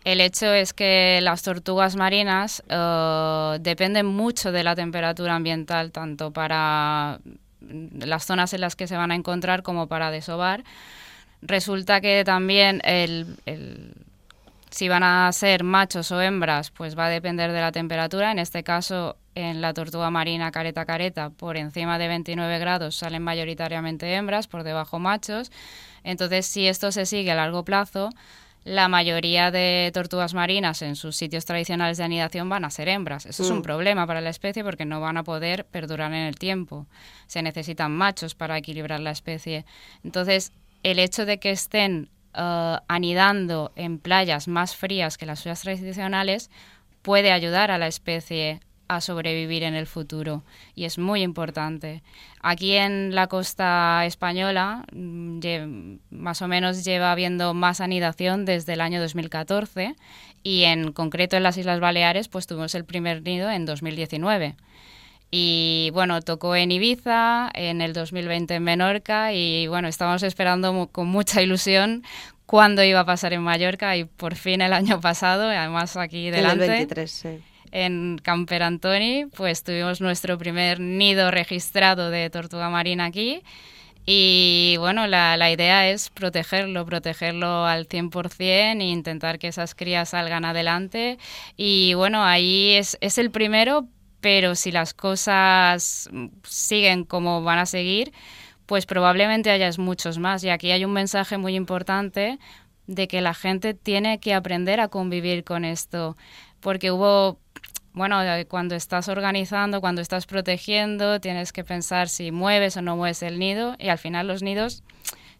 El 0.04 0.20
hecho 0.20 0.46
es 0.52 0.72
que 0.72 1.20
las 1.22 1.42
tortugas 1.42 1.96
marinas 1.96 2.62
eh, 2.68 3.58
dependen 3.60 4.06
mucho 4.06 4.50
de 4.50 4.64
la 4.64 4.74
temperatura 4.74 5.34
ambiental, 5.34 5.92
tanto 5.92 6.32
para 6.32 7.20
las 7.60 8.24
zonas 8.24 8.54
en 8.54 8.62
las 8.62 8.76
que 8.76 8.86
se 8.86 8.96
van 8.96 9.10
a 9.10 9.14
encontrar 9.14 9.62
como 9.62 9.86
para 9.88 10.10
desovar. 10.10 10.64
Resulta 11.42 12.00
que 12.00 12.22
también 12.24 12.80
el, 12.84 13.36
si 14.70 14.88
van 14.88 15.02
a 15.02 15.30
ser 15.32 15.64
machos 15.64 16.10
o 16.12 16.20
hembras, 16.20 16.70
pues 16.70 16.98
va 16.98 17.06
a 17.06 17.08
depender 17.08 17.52
de 17.52 17.60
la 17.60 17.72
temperatura. 17.72 18.30
En 18.30 18.38
este 18.38 18.62
caso, 18.62 19.16
en 19.34 19.60
la 19.60 19.74
tortuga 19.74 20.10
marina 20.10 20.50
careta 20.50 20.84
careta, 20.84 21.30
por 21.30 21.56
encima 21.56 21.98
de 21.98 22.08
29 22.08 22.58
grados 22.58 22.96
salen 22.96 23.22
mayoritariamente 23.22 24.14
hembras, 24.14 24.48
por 24.48 24.62
debajo 24.62 24.98
machos. 24.98 25.50
Entonces, 26.04 26.46
si 26.46 26.66
esto 26.66 26.92
se 26.92 27.06
sigue 27.06 27.30
a 27.30 27.34
largo 27.34 27.64
plazo, 27.64 28.10
la 28.64 28.88
mayoría 28.88 29.50
de 29.50 29.90
tortugas 29.94 30.34
marinas 30.34 30.82
en 30.82 30.94
sus 30.96 31.16
sitios 31.16 31.46
tradicionales 31.46 31.96
de 31.96 32.04
anidación 32.04 32.48
van 32.48 32.64
a 32.64 32.70
ser 32.70 32.88
hembras. 32.88 33.24
Eso 33.24 33.42
es 33.42 33.50
un 33.50 33.60
mm. 33.60 33.62
problema 33.62 34.06
para 34.06 34.20
la 34.20 34.30
especie 34.30 34.62
porque 34.62 34.84
no 34.84 35.00
van 35.00 35.16
a 35.16 35.24
poder 35.24 35.64
perdurar 35.64 36.12
en 36.12 36.26
el 36.26 36.36
tiempo. 36.36 36.86
Se 37.26 37.42
necesitan 37.42 37.92
machos 37.92 38.34
para 38.34 38.58
equilibrar 38.58 39.00
la 39.00 39.12
especie. 39.12 39.64
Entonces, 40.04 40.52
el 40.82 40.98
hecho 40.98 41.24
de 41.24 41.38
que 41.38 41.50
estén 41.50 42.10
uh, 42.34 42.76
anidando 42.86 43.72
en 43.76 43.98
playas 43.98 44.46
más 44.46 44.76
frías 44.76 45.16
que 45.16 45.26
las 45.26 45.40
suyas 45.40 45.62
tradicionales 45.62 46.50
puede 47.02 47.32
ayudar 47.32 47.70
a 47.70 47.78
la 47.78 47.86
especie 47.86 48.60
a 48.90 49.00
sobrevivir 49.00 49.62
en 49.62 49.76
el 49.76 49.86
futuro 49.86 50.42
y 50.74 50.84
es 50.84 50.98
muy 50.98 51.22
importante. 51.22 52.02
Aquí 52.42 52.74
en 52.74 53.14
la 53.14 53.28
costa 53.28 54.04
española 54.04 54.84
mm, 54.92 55.38
más 56.10 56.42
o 56.42 56.48
menos 56.48 56.84
lleva 56.84 57.12
habiendo 57.12 57.54
más 57.54 57.80
anidación 57.80 58.44
desde 58.44 58.72
el 58.72 58.80
año 58.80 59.00
2014 59.00 59.94
y 60.42 60.64
en 60.64 60.90
concreto 60.90 61.36
en 61.36 61.44
las 61.44 61.56
Islas 61.56 61.78
Baleares 61.78 62.26
pues 62.26 62.48
tuvimos 62.48 62.74
el 62.74 62.84
primer 62.84 63.22
nido 63.22 63.48
en 63.48 63.64
2019. 63.64 64.56
Y 65.30 65.90
bueno, 65.94 66.20
tocó 66.22 66.56
en 66.56 66.72
Ibiza, 66.72 67.48
en 67.54 67.82
el 67.82 67.92
2020 67.92 68.56
en 68.56 68.64
Menorca 68.64 69.32
y 69.32 69.68
bueno, 69.68 69.86
estábamos 69.86 70.24
esperando 70.24 70.88
con 70.90 71.06
mucha 71.06 71.40
ilusión 71.42 72.02
cuándo 72.44 72.82
iba 72.82 72.98
a 72.98 73.06
pasar 73.06 73.32
en 73.34 73.42
Mallorca 73.42 73.96
y 73.96 74.02
por 74.02 74.34
fin 74.34 74.62
el 74.62 74.72
año 74.72 75.00
pasado, 75.00 75.48
además 75.48 75.96
aquí 75.96 76.30
delante. 76.30 76.64
En 76.64 76.70
el 76.72 76.76
23, 76.78 77.08
sí 77.08 77.40
en 77.72 78.18
Camper 78.22 78.62
Antoni, 78.62 79.26
pues 79.36 79.62
tuvimos 79.62 80.00
nuestro 80.00 80.38
primer 80.38 80.80
nido 80.80 81.30
registrado 81.30 82.10
de 82.10 82.30
tortuga 82.30 82.70
marina 82.70 83.06
aquí. 83.06 83.42
Y 84.06 84.76
bueno, 84.78 85.06
la, 85.06 85.50
idea 85.50 85.88
es 85.88 86.10
protegerlo, 86.10 86.84
protegerlo 86.86 87.66
al 87.66 87.86
100% 87.86 88.80
e 88.80 88.84
intentar 88.84 89.38
que 89.38 89.48
esas 89.48 89.74
crías 89.74 90.10
salgan 90.10 90.44
adelante. 90.44 91.18
Y 91.56 91.94
bueno, 91.94 92.24
ahí 92.24 92.72
es, 92.72 92.98
es 93.00 93.18
el 93.18 93.30
primero, 93.30 93.86
pero 94.20 94.54
si 94.54 94.72
las 94.72 94.94
cosas 94.94 96.08
siguen 96.44 97.04
como 97.04 97.42
van 97.42 97.58
a 97.58 97.66
seguir, 97.66 98.12
pues 98.66 98.86
probablemente 98.86 99.50
hayas 99.50 99.78
muchos 99.78 100.18
más. 100.18 100.42
Y 100.44 100.48
aquí 100.48 100.70
hay 100.70 100.84
un 100.84 100.92
mensaje 100.92 101.38
muy 101.38 101.54
importante 101.54 102.38
de 102.86 103.06
que 103.06 103.20
la 103.20 103.34
gente 103.34 103.74
tiene 103.74 104.18
que 104.18 104.34
aprender 104.34 104.80
a 104.80 104.88
convivir 104.88 105.44
con 105.44 105.64
esto, 105.64 106.16
porque 106.60 106.90
hubo 106.90 107.38
bueno, 107.92 108.20
cuando 108.48 108.74
estás 108.74 109.08
organizando, 109.08 109.80
cuando 109.80 110.00
estás 110.00 110.26
protegiendo, 110.26 111.20
tienes 111.20 111.52
que 111.52 111.64
pensar 111.64 112.08
si 112.08 112.30
mueves 112.30 112.76
o 112.76 112.82
no 112.82 112.96
mueves 112.96 113.22
el 113.22 113.38
nido 113.38 113.76
y 113.78 113.88
al 113.88 113.98
final 113.98 114.28
los 114.28 114.42
nidos, 114.42 114.82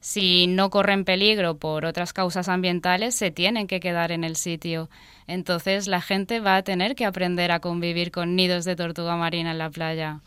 si 0.00 0.46
no 0.46 0.70
corren 0.70 1.04
peligro 1.04 1.58
por 1.58 1.84
otras 1.84 2.12
causas 2.12 2.48
ambientales, 2.48 3.14
se 3.14 3.30
tienen 3.30 3.66
que 3.66 3.80
quedar 3.80 4.12
en 4.12 4.24
el 4.24 4.36
sitio. 4.36 4.88
Entonces 5.26 5.86
la 5.86 6.00
gente 6.00 6.40
va 6.40 6.56
a 6.56 6.62
tener 6.62 6.94
que 6.96 7.04
aprender 7.04 7.52
a 7.52 7.60
convivir 7.60 8.10
con 8.10 8.34
nidos 8.34 8.64
de 8.64 8.76
tortuga 8.76 9.16
marina 9.16 9.50
en 9.52 9.58
la 9.58 9.70
playa 9.70 10.20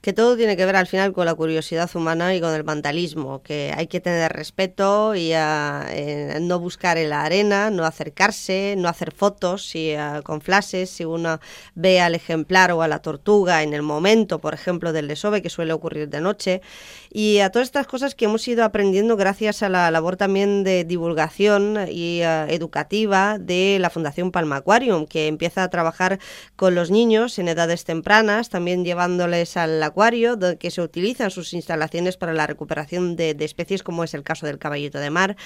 que 0.00 0.12
todo 0.12 0.36
tiene 0.36 0.56
que 0.56 0.64
ver 0.64 0.76
al 0.76 0.86
final 0.86 1.12
con 1.12 1.26
la 1.26 1.34
curiosidad 1.34 1.90
humana 1.94 2.34
y 2.34 2.40
con 2.40 2.54
el 2.54 2.62
vandalismo, 2.62 3.42
que 3.42 3.74
hay 3.76 3.88
que 3.88 4.00
tener 4.00 4.32
respeto 4.32 5.16
y 5.16 5.32
eh, 5.32 6.38
no 6.40 6.60
buscar 6.60 6.98
en 6.98 7.10
la 7.10 7.22
arena, 7.22 7.70
no 7.70 7.84
acercarse, 7.84 8.76
no 8.78 8.88
hacer 8.88 9.12
fotos 9.12 9.66
si, 9.66 9.90
eh, 9.90 10.20
con 10.22 10.40
flashes, 10.40 10.90
si 10.90 11.04
uno 11.04 11.40
ve 11.74 12.00
al 12.00 12.14
ejemplar 12.14 12.70
o 12.70 12.82
a 12.82 12.88
la 12.88 13.00
tortuga 13.00 13.64
en 13.64 13.74
el 13.74 13.82
momento, 13.82 14.38
por 14.38 14.54
ejemplo, 14.54 14.92
del 14.92 15.08
desove, 15.08 15.42
que 15.42 15.50
suele 15.50 15.72
ocurrir 15.72 16.08
de 16.08 16.20
noche, 16.20 16.62
y 17.10 17.40
a 17.40 17.50
todas 17.50 17.66
estas 17.66 17.86
cosas 17.88 18.14
que 18.14 18.26
hemos 18.26 18.46
ido 18.46 18.64
aprendiendo 18.64 19.16
gracias 19.16 19.62
a 19.64 19.68
la 19.68 19.90
labor 19.90 20.16
también 20.16 20.62
de 20.62 20.84
divulgación 20.84 21.88
y 21.90 22.20
eh, 22.22 22.46
educativa 22.50 23.38
de 23.38 23.78
la 23.80 23.90
Fundación 23.90 24.30
Palma 24.30 24.56
Aquarium, 24.56 25.06
que 25.06 25.26
empieza 25.26 25.64
a 25.64 25.70
trabajar 25.70 26.20
con 26.54 26.76
los 26.76 26.92
niños 26.92 27.38
en 27.40 27.48
edades 27.48 27.84
tempranas, 27.84 28.48
también 28.48 28.84
llevándoles 28.84 29.56
al 29.56 29.80
acuario, 29.98 30.38
que 30.60 30.70
se 30.70 30.80
utilizan 30.80 31.32
sus 31.32 31.52
instalaciones 31.54 32.16
para 32.16 32.32
la 32.32 32.46
recuperación 32.46 33.16
de, 33.16 33.36
especies, 33.40 33.82
como 33.82 34.04
es 34.04 34.14
el 34.14 34.22
caso 34.22 34.46
del 34.46 34.58
caballito 34.58 35.00
de 35.00 35.10
mar, 35.10 35.36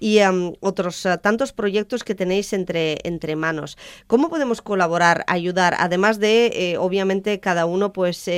y 0.00 0.18
otros 0.60 1.06
eh, 1.06 1.16
tantos 1.18 1.52
proyectos 1.52 2.02
que 2.02 2.16
tenéis 2.16 2.52
entre, 2.52 2.98
entre 3.04 3.36
manos. 3.36 3.78
¿Cómo 4.08 4.28
podemos 4.28 4.62
colaborar, 4.62 5.24
ayudar, 5.28 5.76
además 5.78 6.18
de, 6.18 6.46
eh, 6.46 6.76
obviamente, 6.76 7.38
cada 7.38 7.66
uno 7.66 7.92
pues 7.92 8.28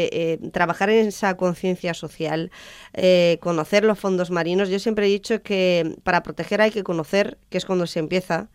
trabajar 0.52 0.90
en 0.90 1.08
esa 1.08 1.38
conciencia 1.38 1.94
social? 1.94 2.50
Eh, 2.92 3.38
conocer 3.40 3.84
los 3.84 3.98
fondos 3.98 4.30
marinos. 4.30 4.68
Yo 4.68 4.78
siempre 4.78 5.06
he 5.06 5.08
dicho 5.08 5.42
que 5.42 5.96
para 6.02 6.22
proteger 6.22 6.60
hay 6.60 6.70
que 6.70 6.82
conocer, 6.82 7.38
que 7.48 7.56
es 7.56 7.64
cuando 7.64 7.86
se 7.86 8.00
empieza, 8.00 8.50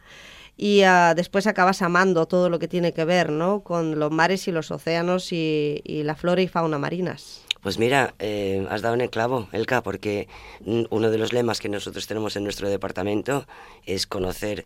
y 0.57 0.81
ah, 0.81 1.13
después 1.15 1.45
acabas 1.45 1.83
amando 1.83 2.25
todo 2.25 2.49
lo 2.49 2.57
que 2.57 2.67
tiene 2.67 2.91
que 2.91 3.05
ver 3.05 3.31
¿no? 3.31 3.61
con 3.61 3.99
los 3.99 4.11
mares 4.11 4.47
y 4.47 4.51
los 4.51 4.71
océanos 4.71 5.31
y, 5.31 5.81
la 5.85 6.15
flora 6.15 6.41
y 6.41 6.47
fauna 6.47 6.79
marinas. 6.79 7.43
Pues 7.61 7.77
mira, 7.77 8.15
eh, 8.19 8.65
has 8.69 8.81
dado 8.81 8.95
en 8.95 9.01
el 9.01 9.09
clavo, 9.09 9.47
Elka, 9.51 9.83
porque 9.83 10.27
uno 10.65 11.11
de 11.11 11.17
los 11.17 11.33
lemas 11.33 11.59
que 11.59 11.69
nosotros 11.69 12.07
tenemos 12.07 12.35
en 12.35 12.43
nuestro 12.43 12.69
departamento 12.69 13.45
es 13.85 14.07
conocer 14.07 14.65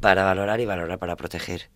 para 0.00 0.24
valorar 0.24 0.60
y 0.60 0.66
valorar 0.66 0.98
para 0.98 1.16
proteger. 1.16 1.70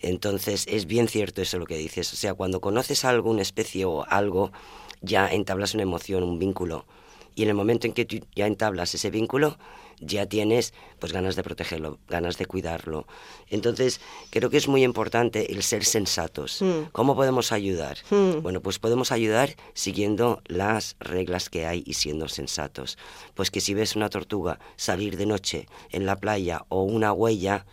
Entonces 0.00 0.66
es 0.68 0.86
bien 0.86 1.08
cierto 1.08 1.42
eso 1.42 1.58
lo 1.58 1.66
que 1.66 1.76
dices. 1.76 2.12
O 2.12 2.16
sea, 2.16 2.34
cuando 2.34 2.60
conoces 2.60 3.04
a 3.04 3.10
alguna 3.10 3.42
especie 3.42 3.84
o 3.84 4.04
algo, 4.08 4.52
ya 5.00 5.28
entablas 5.28 5.74
una 5.74 5.84
emoción, 5.84 6.22
un 6.22 6.38
vínculo. 6.38 6.86
Y 7.34 7.42
en 7.42 7.50
el 7.50 7.54
momento 7.54 7.86
en 7.86 7.92
que 7.92 8.04
tú 8.04 8.18
ya 8.34 8.46
entablas 8.46 8.94
ese 8.94 9.10
vínculo, 9.10 9.58
ya 10.00 10.26
tienes 10.26 10.74
pues 10.98 11.12
ganas 11.12 11.36
de 11.36 11.42
protegerlo, 11.42 11.98
ganas 12.08 12.38
de 12.38 12.46
cuidarlo. 12.46 13.06
Entonces, 13.48 14.00
creo 14.30 14.50
que 14.50 14.56
es 14.56 14.68
muy 14.68 14.84
importante 14.84 15.52
el 15.52 15.62
ser 15.62 15.84
sensatos. 15.84 16.62
Hmm. 16.62 16.88
¿Cómo 16.92 17.14
podemos 17.14 17.52
ayudar? 17.52 17.98
Hmm. 18.10 18.42
Bueno, 18.42 18.60
pues 18.60 18.78
podemos 18.78 19.12
ayudar 19.12 19.56
siguiendo 19.74 20.42
las 20.46 20.96
reglas 21.00 21.48
que 21.48 21.66
hay 21.66 21.82
y 21.86 21.94
siendo 21.94 22.28
sensatos. 22.28 22.98
Pues 23.34 23.50
que 23.50 23.60
si 23.60 23.74
ves 23.74 23.96
una 23.96 24.10
tortuga 24.10 24.58
salir 24.76 25.16
de 25.16 25.26
noche 25.26 25.66
en 25.90 26.06
la 26.06 26.16
playa 26.16 26.64
o 26.68 26.82
una 26.82 27.12
huella, 27.12 27.66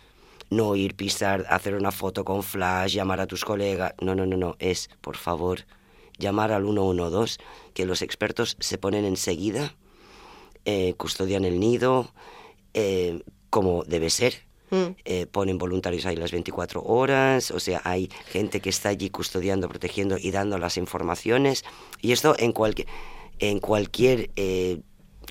no 0.50 0.76
ir 0.76 0.94
pisar, 0.94 1.46
hacer 1.48 1.74
una 1.74 1.90
foto 1.90 2.24
con 2.24 2.42
flash, 2.42 2.94
llamar 2.94 3.20
a 3.20 3.26
tus 3.26 3.44
colegas. 3.44 3.94
No, 4.00 4.14
no, 4.14 4.26
no, 4.26 4.36
no. 4.36 4.56
Es, 4.58 4.90
por 5.00 5.16
favor, 5.16 5.66
llamar 6.18 6.52
al 6.52 6.64
112, 6.64 7.38
que 7.72 7.86
los 7.86 8.02
expertos 8.02 8.56
se 8.60 8.78
ponen 8.78 9.04
enseguida, 9.04 9.74
eh, 10.64 10.94
custodian 10.96 11.44
el 11.44 11.60
nido, 11.60 12.12
eh, 12.72 13.22
como 13.50 13.84
debe 13.84 14.10
ser. 14.10 14.42
Mm. 14.70 14.96
Eh, 15.04 15.26
ponen 15.26 15.58
voluntarios 15.58 16.06
ahí 16.06 16.16
las 16.16 16.32
24 16.32 16.82
horas, 16.82 17.50
o 17.50 17.60
sea, 17.60 17.82
hay 17.84 18.10
gente 18.26 18.60
que 18.60 18.70
está 18.70 18.88
allí 18.88 19.10
custodiando, 19.10 19.68
protegiendo 19.68 20.16
y 20.18 20.30
dando 20.30 20.58
las 20.58 20.76
informaciones. 20.76 21.64
Y 22.00 22.12
esto 22.12 22.34
en, 22.38 22.52
cualquier 22.52 22.88
en 23.38 23.60
cualquier, 23.60 24.30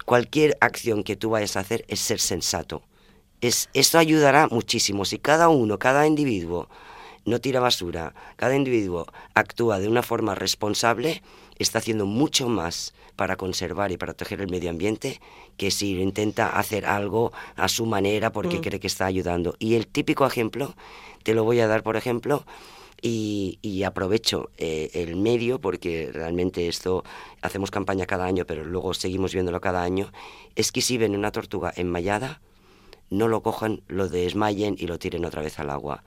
cualquier 0.05 0.57
acción 0.61 1.03
que 1.03 1.15
tú 1.15 1.31
vayas 1.31 1.57
a 1.57 1.61
hacer 1.61 1.83
es 1.87 1.99
ser 1.99 2.19
sensato 2.19 2.83
Es, 3.41 3.69
esto 3.73 3.97
ayudará 3.97 4.47
muchísimo. 4.47 5.03
Si 5.03 5.17
cada 5.17 5.49
uno, 5.49 5.79
cada 5.79 6.05
individuo 6.05 6.69
no 7.25 7.39
tira 7.39 7.59
basura, 7.59 8.13
cada 8.35 8.55
individuo 8.55 9.07
actúa 9.33 9.79
de 9.79 9.87
una 9.87 10.03
forma 10.03 10.35
responsable, 10.35 11.21
está 11.59 11.79
haciendo 11.79 12.05
mucho 12.05 12.49
más 12.49 12.93
para 13.15 13.35
conservar 13.35 13.91
y 13.91 13.97
proteger 13.97 14.41
el 14.41 14.49
medio 14.49 14.69
ambiente 14.69 15.21
que 15.57 15.71
si 15.71 15.99
intenta 15.99 16.49
hacer 16.49 16.85
algo 16.85 17.31
a 17.55 17.67
su 17.67 17.85
manera 17.85 18.31
porque 18.31 18.57
mm. 18.57 18.61
cree 18.61 18.79
que 18.79 18.87
está 18.87 19.05
ayudando. 19.05 19.55
Y 19.59 19.75
el 19.75 19.87
típico 19.87 20.25
ejemplo, 20.25 20.75
te 21.23 21.33
lo 21.33 21.43
voy 21.43 21.59
a 21.59 21.67
dar 21.67 21.83
por 21.83 21.95
ejemplo, 21.95 22.45
y, 23.05 23.83
aprovecho 23.83 24.49
eh, 24.57 24.89
el 24.93 25.17
medio 25.17 25.59
porque 25.59 26.09
realmente 26.13 26.69
esto 26.69 27.03
hacemos 27.41 27.69
campaña 27.69 28.05
cada 28.05 28.25
año, 28.25 28.45
pero 28.45 28.63
luego 28.63 28.93
seguimos 28.93 29.33
viéndolo 29.33 29.59
cada 29.59 29.83
año, 29.83 30.11
es 30.55 30.71
que 30.71 30.81
si 30.81 30.97
ven 30.97 31.15
una 31.15 31.31
tortuga 31.31 31.73
enmayada, 31.75 32.39
no 33.09 33.27
lo 33.27 33.43
cojan, 33.43 33.81
lo 33.87 34.07
desmayen 34.07 34.75
y 34.79 34.87
lo 34.87 34.99
tiren 34.99 35.25
otra 35.25 35.41
vez 35.41 35.59
al 35.59 35.69
agua. 35.69 36.03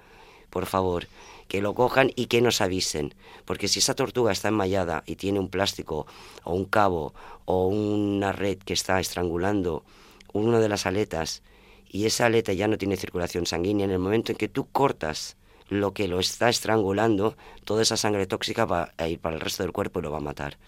Por 0.48 0.64
favor, 0.64 1.06
que 1.48 1.60
lo 1.60 1.74
cojan 1.74 2.10
y 2.16 2.26
que 2.26 2.40
nos 2.40 2.60
avisen, 2.60 3.14
porque 3.44 3.68
si 3.68 3.78
esa 3.78 3.94
tortuga 3.94 4.32
está 4.32 4.48
enmayada 4.48 5.02
y 5.06 5.16
tiene 5.16 5.38
un 5.38 5.48
plástico 5.48 6.06
o 6.44 6.54
un 6.54 6.64
cabo 6.64 7.14
o 7.44 7.66
una 7.68 8.32
red 8.32 8.58
que 8.58 8.72
está 8.72 9.00
estrangulando 9.00 9.84
una 10.32 10.60
de 10.60 10.68
las 10.68 10.86
aletas 10.86 11.42
y 11.88 12.06
esa 12.06 12.26
aleta 12.26 12.52
ya 12.52 12.68
no 12.68 12.78
tiene 12.78 12.96
circulación 12.96 13.46
sanguínea, 13.46 13.84
en 13.84 13.92
el 13.92 13.98
momento 13.98 14.32
en 14.32 14.38
que 14.38 14.48
tú 14.48 14.66
cortas 14.70 15.36
lo 15.68 15.92
que 15.92 16.08
lo 16.08 16.20
está 16.20 16.48
estrangulando, 16.48 17.36
toda 17.64 17.82
esa 17.82 17.96
sangre 17.96 18.26
tóxica 18.26 18.64
va 18.64 18.92
a 18.96 19.08
ir 19.08 19.18
para 19.18 19.34
el 19.34 19.40
resto 19.40 19.62
del 19.62 19.72
cuerpo 19.72 19.98
y 19.98 20.02
lo 20.02 20.10
va 20.10 20.18
a 20.18 20.20
matar. 20.20 20.58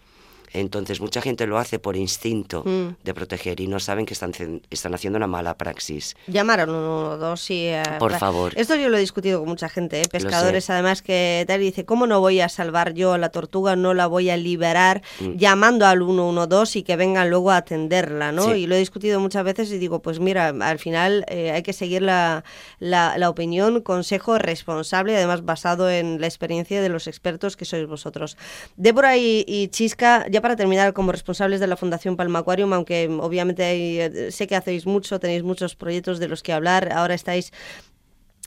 Entonces 0.52 1.00
mucha 1.00 1.20
gente 1.20 1.46
lo 1.46 1.58
hace 1.58 1.78
por 1.78 1.96
instinto 1.96 2.62
mm. 2.64 3.02
de 3.02 3.14
proteger 3.14 3.60
y 3.60 3.66
no 3.66 3.80
saben 3.80 4.06
que 4.06 4.14
están, 4.14 4.32
están 4.70 4.94
haciendo 4.94 5.16
una 5.16 5.26
mala 5.26 5.56
praxis. 5.56 6.16
Llamaron 6.26 6.70
uno, 6.70 7.16
dos 7.16 7.50
y... 7.50 7.66
Eh, 7.66 7.82
por 7.98 8.16
favor. 8.18 8.52
Esto 8.56 8.76
yo 8.76 8.88
lo 8.88 8.96
he 8.96 9.00
discutido 9.00 9.40
con 9.40 9.48
mucha 9.48 9.68
gente, 9.68 10.00
¿eh? 10.00 10.08
pescadores 10.10 10.70
además 10.70 11.02
que 11.02 11.44
tal, 11.46 11.60
y 11.62 11.64
dice, 11.66 11.84
¿cómo 11.84 12.06
no 12.06 12.20
voy 12.20 12.40
a 12.40 12.48
salvar 12.48 12.94
yo 12.94 13.12
a 13.12 13.18
la 13.18 13.30
tortuga? 13.30 13.76
No 13.76 13.94
la 13.94 14.06
voy 14.06 14.30
a 14.30 14.36
liberar 14.36 15.02
mm. 15.20 15.36
llamando 15.36 15.86
al 15.86 15.98
112 15.98 16.78
y 16.78 16.82
que 16.82 16.96
vengan 16.96 17.30
luego 17.30 17.50
a 17.50 17.58
atenderla, 17.58 18.32
¿no? 18.32 18.54
Y 18.54 18.66
lo 18.66 18.74
he 18.74 18.78
discutido 18.78 19.20
muchas 19.20 19.44
veces 19.44 19.70
y 19.70 19.78
digo, 19.78 20.00
pues 20.00 20.20
mira, 20.20 20.48
al 20.48 20.78
final 20.78 21.24
eh, 21.28 21.50
hay 21.50 21.62
que 21.62 21.72
seguir 21.72 22.02
la, 22.02 22.44
la, 22.78 23.18
la 23.18 23.28
opinión, 23.28 23.80
consejo 23.82 24.38
responsable, 24.38 25.16
además 25.16 25.44
basado 25.44 25.90
en 25.90 26.20
la 26.20 26.26
experiencia 26.26 26.80
de 26.80 26.88
los 26.88 27.06
expertos 27.06 27.56
que 27.56 27.64
sois 27.64 27.86
vosotros. 27.86 28.36
Débora 28.76 29.16
y, 29.16 29.44
y 29.46 29.68
Chisca, 29.68 30.26
para 30.40 30.56
terminar, 30.56 30.92
como 30.92 31.12
responsables 31.12 31.60
de 31.60 31.66
la 31.66 31.76
Fundación 31.76 32.16
Palma 32.16 32.40
Aquarium, 32.40 32.72
aunque 32.72 33.08
obviamente 33.20 33.62
eh, 34.04 34.32
sé 34.32 34.46
que 34.46 34.56
hacéis 34.56 34.86
mucho, 34.86 35.20
tenéis 35.20 35.42
muchos 35.42 35.76
proyectos 35.76 36.18
de 36.18 36.28
los 36.28 36.42
que 36.42 36.52
hablar, 36.52 36.92
ahora 36.92 37.14
estáis 37.14 37.52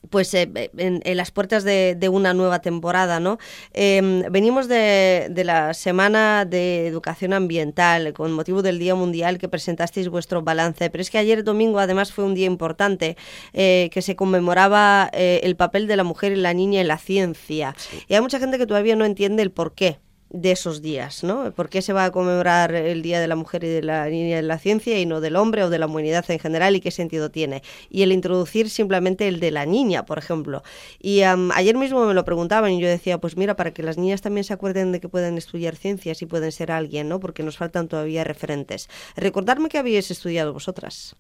pues 0.10 0.34
eh, 0.34 0.71
en, 0.77 1.17
las 1.17 1.30
puertas 1.30 1.63
de, 1.63 2.10
una 2.12 2.34
nueva 2.34 2.60
temporada, 2.60 3.19
¿no? 3.19 3.38
Em, 3.71 4.23
venimos 4.32 4.67
de, 4.67 5.32
la 5.45 5.75
semana 5.75 6.43
de 6.45 6.88
educación 6.88 7.34
ambiental 7.34 8.12
con 8.13 8.32
motivo 8.32 8.63
del 8.63 8.80
Día 8.80 8.95
Mundial 8.95 9.38
que 9.38 9.47
presentasteis 9.47 10.10
vuestro 10.10 10.41
balance, 10.41 10.89
pero 10.89 11.04
es 11.04 11.12
que 11.12 11.19
ayer 11.19 11.43
domingo 11.43 11.77
además 11.77 12.12
fue 12.12 12.25
un 12.25 12.34
día 12.34 12.47
importante 12.47 13.15
eh, 13.54 13.89
que 13.93 14.01
se 14.01 14.15
conmemoraba 14.15 15.10
el 15.13 15.56
papel 15.56 15.86
de 15.86 15.95
la 15.95 16.04
mujer 16.04 16.32
y 16.32 16.38
la 16.38 16.56
niña 16.56 16.82
en 16.82 16.88
la 16.88 16.97
ciencia. 16.97 17.75
Y 18.08 18.15
hay 18.15 18.21
mucha 18.21 18.39
gente 18.39 18.58
que 18.58 18.65
todavía 18.65 18.95
no 18.95 19.06
entiende 19.06 19.43
el 19.43 19.51
por 19.51 19.75
qué 19.75 19.99
de 20.34 20.52
esos 20.52 20.82
días, 20.82 21.24
¿no? 21.24 21.52
¿Por 21.52 21.70
qué 21.70 21.82
se 21.82 21.91
va 21.91 22.06
a 22.06 22.12
conmemorar 22.12 22.74
el 22.74 23.02
Día 23.02 23.20
de 23.20 23.28
la 23.28 23.36
Mujer 23.36 23.65
y 23.65 23.67
de 23.67 23.84
la 23.84 24.08
Niña 24.08 24.39
en 24.39 24.48
la 24.48 24.58
Ciencia 24.58 24.98
y 24.98 25.06
no 25.06 25.20
del 25.20 25.36
hombre 25.36 25.63
o 25.63 25.70
de 25.70 25.78
la 25.78 25.88
humanidad 25.88 26.24
en 26.30 26.39
general 26.39 26.76
y 26.76 26.80
qué 26.80 26.89
sentido 26.89 27.30
tiene? 27.30 27.63
Y 27.89 28.04
el 28.04 28.13
introducir 28.13 28.70
simplemente 28.70 29.28
el 29.28 29.41
de 29.41 29.52
la 29.52 29.65
niña, 29.65 30.06
por 30.06 30.17
ejemplo. 30.17 30.63
Y 31.00 31.22
ayer 31.22 31.76
mismo 31.76 32.06
me 32.06 32.13
lo 32.13 32.24
preguntaban 32.24 32.72
y 32.72 32.82
yo 32.82 32.88
decía, 32.88 33.20
pues 33.20 33.36
mira, 33.36 33.58
para 33.58 33.74
que 33.74 33.84
las 33.84 33.98
niñas 33.98 34.22
también 34.22 34.46
se 34.46 34.54
acuerden 34.54 34.94
de 34.94 35.02
que 35.02 35.10
pueden 35.10 35.38
estudiar 35.38 35.76
ciencias 35.76 36.22
y 36.22 36.26
pueden 36.26 36.54
ser 36.54 36.72
alguien, 36.72 37.10
¿no? 37.10 37.20
Porque 37.20 37.44
nos 37.44 37.58
faltan 37.58 37.89
todavía 37.89 38.24
referentes. 38.24 38.89
Recordarme 39.17 39.67
que 39.67 39.80
habéis 39.80 40.12
estudiado 40.12 40.54
vosotras. 40.54 41.17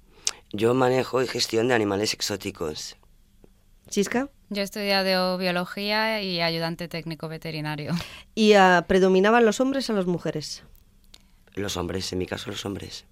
Yo 0.53 0.73
manejo 0.73 1.21
y 1.21 1.27
gestión 1.27 1.67
de 1.67 1.73
animales 1.73 2.13
exóticos. 2.13 2.95
¿Chisca? 3.89 4.29
Yo 4.51 4.59
he 4.59 4.65
estudiado 4.65 5.37
biología 5.37 6.21
y 6.21 6.41
ayudante 6.41 6.89
técnico 6.89 7.29
veterinario. 7.29 7.93
¿Y 8.35 8.53
uh, 8.57 8.83
predominaban 8.85 9.45
los 9.45 9.61
hombres 9.61 9.89
o 9.89 9.93
las 9.93 10.07
mujeres? 10.07 10.63
Los 11.53 11.77
hombres, 11.77 12.11
en 12.11 12.19
mi 12.19 12.25
caso 12.25 12.51
los 12.51 12.65
hombres. 12.65 13.05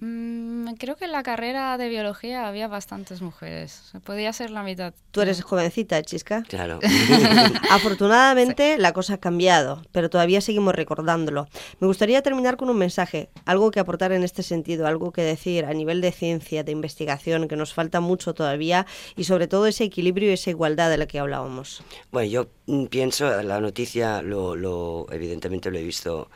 Mm, 0.00 0.72
creo 0.78 0.96
que 0.96 1.04
en 1.04 1.12
la 1.12 1.22
carrera 1.22 1.76
de 1.76 1.88
biología 1.90 2.48
había 2.48 2.68
bastantes 2.68 3.20
mujeres. 3.20 3.92
Podía 4.04 4.32
ser 4.32 4.50
la 4.50 4.62
mitad. 4.62 4.94
Tú 5.10 5.20
eres 5.20 5.42
jovencita, 5.42 6.02
Chisca. 6.02 6.42
Claro. 6.48 6.80
Afortunadamente 7.70 8.78
la 8.78 8.94
cosa 8.94 9.14
ha 9.14 9.18
cambiado, 9.18 9.82
pero 9.92 10.08
todavía 10.08 10.40
seguimos 10.40 10.74
recordándolo. 10.74 11.48
Me 11.80 11.86
gustaría 11.86 12.22
terminar 12.22 12.56
con 12.56 12.70
un 12.70 12.78
mensaje, 12.78 13.28
algo 13.44 13.70
que 13.70 13.80
aportar 13.80 14.12
en 14.12 14.22
este 14.22 14.42
sentido, 14.42 14.86
algo 14.86 15.12
que 15.12 15.22
decir 15.22 15.66
a 15.66 15.74
nivel 15.74 16.00
de 16.00 16.12
ciencia, 16.12 16.64
de 16.64 16.72
investigación, 16.72 17.46
que 17.46 17.56
nos 17.56 17.74
falta 17.74 18.00
mucho 18.00 18.32
todavía 18.32 18.86
y 19.16 19.24
sobre 19.24 19.48
todo 19.48 19.66
ese 19.66 19.84
equilibrio 19.84 20.30
y 20.30 20.34
esa 20.34 20.48
igualdad 20.48 20.88
de 20.88 20.96
la 20.96 21.06
que 21.06 21.18
hablábamos. 21.18 21.82
Bueno, 22.10 22.30
yo 22.30 22.48
mm, 22.66 22.86
pienso, 22.86 23.42
la 23.42 23.60
noticia, 23.60 24.22
lo, 24.22 24.56
lo 24.56 25.06
evidentemente 25.12 25.70
lo 25.70 25.78
he 25.78 25.84
visto 25.84 26.30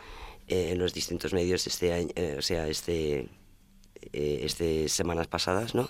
eh, 0.49 0.73
en 0.73 0.79
los 0.79 0.93
distintos 0.93 1.33
medios 1.33 1.67
este 1.67 1.95
año, 1.95 2.11
eh, 2.15 2.37
o 2.39 2.43
sea, 2.43 2.69
este 2.69 3.29
eh, 4.13 4.41
este, 4.43 4.89
semanas 4.89 5.27
pasadas, 5.27 5.75
¿no? 5.75 5.89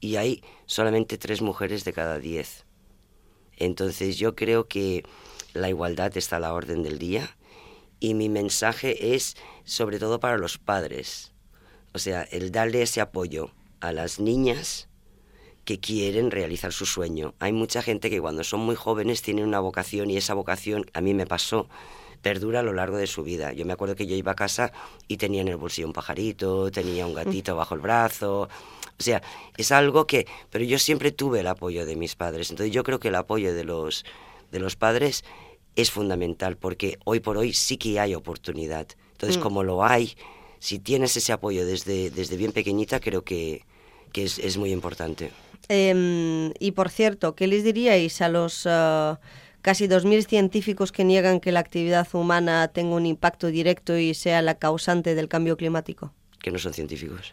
Y 0.00 0.16
hay 0.16 0.42
solamente 0.66 1.18
tres 1.18 1.42
mujeres 1.42 1.84
de 1.84 1.92
cada 1.92 2.18
diez. 2.18 2.64
Entonces 3.56 4.18
yo 4.18 4.34
creo 4.34 4.66
que 4.66 5.04
la 5.54 5.68
igualdad 5.68 6.16
está 6.16 6.36
a 6.36 6.40
la 6.40 6.54
orden 6.54 6.82
del 6.82 6.98
día 6.98 7.36
y 8.00 8.14
mi 8.14 8.28
mensaje 8.28 9.14
es 9.14 9.36
sobre 9.64 9.98
todo 9.98 10.18
para 10.18 10.38
los 10.38 10.58
padres. 10.58 11.32
O 11.94 11.98
sea, 11.98 12.22
el 12.22 12.50
darle 12.50 12.82
ese 12.82 13.00
apoyo 13.00 13.50
a 13.80 13.92
las 13.92 14.18
niñas 14.18 14.88
que 15.64 15.78
quieren 15.78 16.30
realizar 16.30 16.72
su 16.72 16.86
sueño. 16.86 17.34
Hay 17.38 17.52
mucha 17.52 17.82
gente 17.82 18.10
que 18.10 18.20
cuando 18.20 18.42
son 18.42 18.60
muy 18.60 18.74
jóvenes 18.74 19.22
tienen 19.22 19.44
una 19.46 19.60
vocación 19.60 20.10
y 20.10 20.16
esa 20.16 20.34
vocación 20.34 20.86
a 20.92 21.00
mí 21.00 21.14
me 21.14 21.26
pasó 21.26 21.68
perdura 22.22 22.60
a 22.60 22.62
lo 22.62 22.72
largo 22.72 22.96
de 22.96 23.06
su 23.06 23.22
vida. 23.22 23.52
Yo 23.52 23.66
me 23.66 23.72
acuerdo 23.72 23.96
que 23.96 24.06
yo 24.06 24.16
iba 24.16 24.32
a 24.32 24.36
casa 24.36 24.72
y 25.08 25.16
tenía 25.16 25.42
en 25.42 25.48
el 25.48 25.56
bolsillo 25.56 25.88
un 25.88 25.92
pajarito, 25.92 26.70
tenía 26.70 27.06
un 27.06 27.14
gatito 27.14 27.56
bajo 27.56 27.74
el 27.74 27.80
brazo. 27.80 28.42
O 28.42 29.02
sea, 29.02 29.22
es 29.56 29.72
algo 29.72 30.06
que... 30.06 30.26
Pero 30.50 30.64
yo 30.64 30.78
siempre 30.78 31.10
tuve 31.10 31.40
el 31.40 31.48
apoyo 31.48 31.84
de 31.84 31.96
mis 31.96 32.14
padres. 32.14 32.50
Entonces 32.50 32.72
yo 32.72 32.84
creo 32.84 33.00
que 33.00 33.08
el 33.08 33.16
apoyo 33.16 33.52
de 33.52 33.64
los, 33.64 34.04
de 34.52 34.60
los 34.60 34.76
padres 34.76 35.24
es 35.74 35.90
fundamental 35.90 36.56
porque 36.56 36.98
hoy 37.04 37.20
por 37.20 37.36
hoy 37.36 37.52
sí 37.52 37.76
que 37.76 37.98
hay 37.98 38.14
oportunidad. 38.14 38.86
Entonces, 39.12 39.38
mm. 39.38 39.42
como 39.42 39.62
lo 39.62 39.84
hay, 39.84 40.14
si 40.58 40.78
tienes 40.78 41.16
ese 41.16 41.32
apoyo 41.32 41.66
desde, 41.66 42.10
desde 42.10 42.36
bien 42.36 42.52
pequeñita, 42.52 43.00
creo 43.00 43.22
que, 43.22 43.64
que 44.12 44.24
es, 44.24 44.56
muy 44.58 44.70
importante. 44.70 45.30
Em, 45.68 46.52
y 46.58 46.72
por 46.72 46.90
cierto, 46.90 47.34
¿qué 47.34 47.46
les 47.46 47.64
diríais 47.64 48.20
a 48.20 48.28
los... 48.28 48.66
Ah, 48.66 49.18
casi 49.62 49.88
2.000 49.88 50.26
científicos 50.26 50.92
que 50.92 51.04
niegan 51.04 51.40
que 51.40 51.52
la 51.52 51.60
actividad 51.60 52.06
humana 52.12 52.68
tenga 52.68 52.96
un 52.96 53.06
impacto 53.06 53.46
directo 53.46 53.96
y 53.96 54.14
sea 54.14 54.42
la 54.42 54.56
causante 54.56 55.14
del 55.14 55.28
cambio 55.28 55.56
climático? 55.56 56.12
Que 56.40 56.50
no 56.50 56.58
son 56.58 56.74
científicos. 56.74 57.32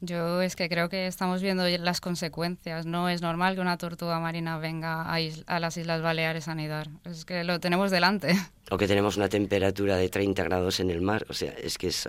Yo 0.00 0.42
es 0.42 0.54
que 0.54 0.68
creo 0.68 0.88
que 0.88 1.06
estamos 1.06 1.40
viendo 1.40 1.66
las 1.66 2.00
consecuencias. 2.00 2.84
No 2.84 3.08
es 3.08 3.22
normal 3.22 3.54
que 3.54 3.60
una 3.60 3.78
tortuga 3.78 4.20
marina 4.20 4.58
venga 4.58 5.02
a, 5.02 5.60
las 5.60 5.76
Islas 5.76 6.02
Baleares 6.02 6.46
a 6.48 6.54
nidar. 6.54 6.88
Es 7.04 7.24
que 7.24 7.42
lo 7.44 7.60
tenemos 7.60 7.90
delante. 7.90 8.34
O 8.70 8.78
que 8.78 8.88
tenemos 8.88 9.18
una 9.18 9.28
temperatura 9.28 9.96
de 9.96 10.08
30 10.08 10.42
grados 10.44 10.80
en 10.80 10.90
el 10.90 11.02
mar. 11.02 11.26
O 11.28 11.34
sea, 11.34 11.52
es 11.52 11.76
que 11.76 11.88
es... 11.88 12.08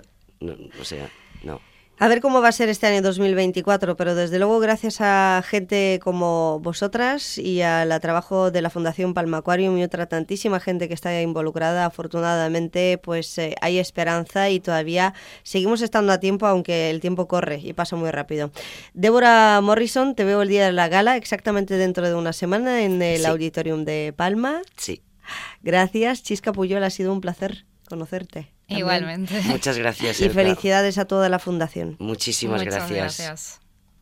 o 0.80 0.84
sea, 0.84 1.10
no. 1.42 1.60
A 1.98 2.08
ver 2.08 2.20
cómo 2.20 2.42
va 2.42 2.48
a 2.48 2.52
ser 2.52 2.68
este 2.68 2.86
año 2.86 3.00
2024, 3.00 3.96
pero 3.96 4.14
desde 4.14 4.38
luego 4.38 4.58
gracias 4.58 5.00
a 5.00 5.42
gente 5.42 5.98
como 6.02 6.60
vosotras 6.60 7.38
y 7.38 7.62
al 7.62 7.98
trabajo 8.00 8.50
de 8.50 8.60
la 8.60 8.68
Fundación 8.68 9.14
Palma 9.14 9.38
Aquarium 9.38 9.78
y 9.78 9.82
otra 9.82 10.04
tantísima 10.04 10.60
gente 10.60 10.88
que 10.88 10.94
está 10.94 11.22
involucrada, 11.22 11.86
afortunadamente 11.86 13.00
pues 13.02 13.38
eh, 13.38 13.54
hay 13.62 13.78
esperanza 13.78 14.50
y 14.50 14.60
todavía 14.60 15.14
seguimos 15.42 15.80
estando 15.80 16.12
a 16.12 16.20
tiempo 16.20 16.46
aunque 16.46 16.90
el 16.90 17.00
tiempo 17.00 17.28
corre 17.28 17.60
y 17.62 17.72
pasa 17.72 17.96
muy 17.96 18.10
rápido. 18.10 18.50
Débora 18.92 19.58
Morrison, 19.62 20.14
te 20.14 20.24
veo 20.24 20.42
el 20.42 20.48
día 20.48 20.66
de 20.66 20.72
la 20.72 20.88
gala 20.88 21.16
exactamente 21.16 21.76
dentro 21.76 22.06
de 22.06 22.14
una 22.14 22.34
semana 22.34 22.82
en 22.82 23.00
el 23.00 23.24
Auditorium 23.24 23.86
de 23.86 24.12
Palma. 24.14 24.60
Sí. 24.76 25.00
Gracias, 25.62 26.22
Chisca 26.22 26.52
Puyol, 26.52 26.84
ha 26.84 26.90
sido 26.90 27.10
un 27.10 27.22
placer 27.22 27.64
conocerte. 27.88 28.55
Igualmente. 28.68 29.40
Muchas 29.46 29.78
gracias. 29.78 30.20
Y 30.20 30.28
felicidades 30.28 30.98
a 30.98 31.04
toda 31.04 31.28
la 31.28 31.38
fundación. 31.38 31.96
Muchísimas 31.98 32.62
gracias. 32.62 33.60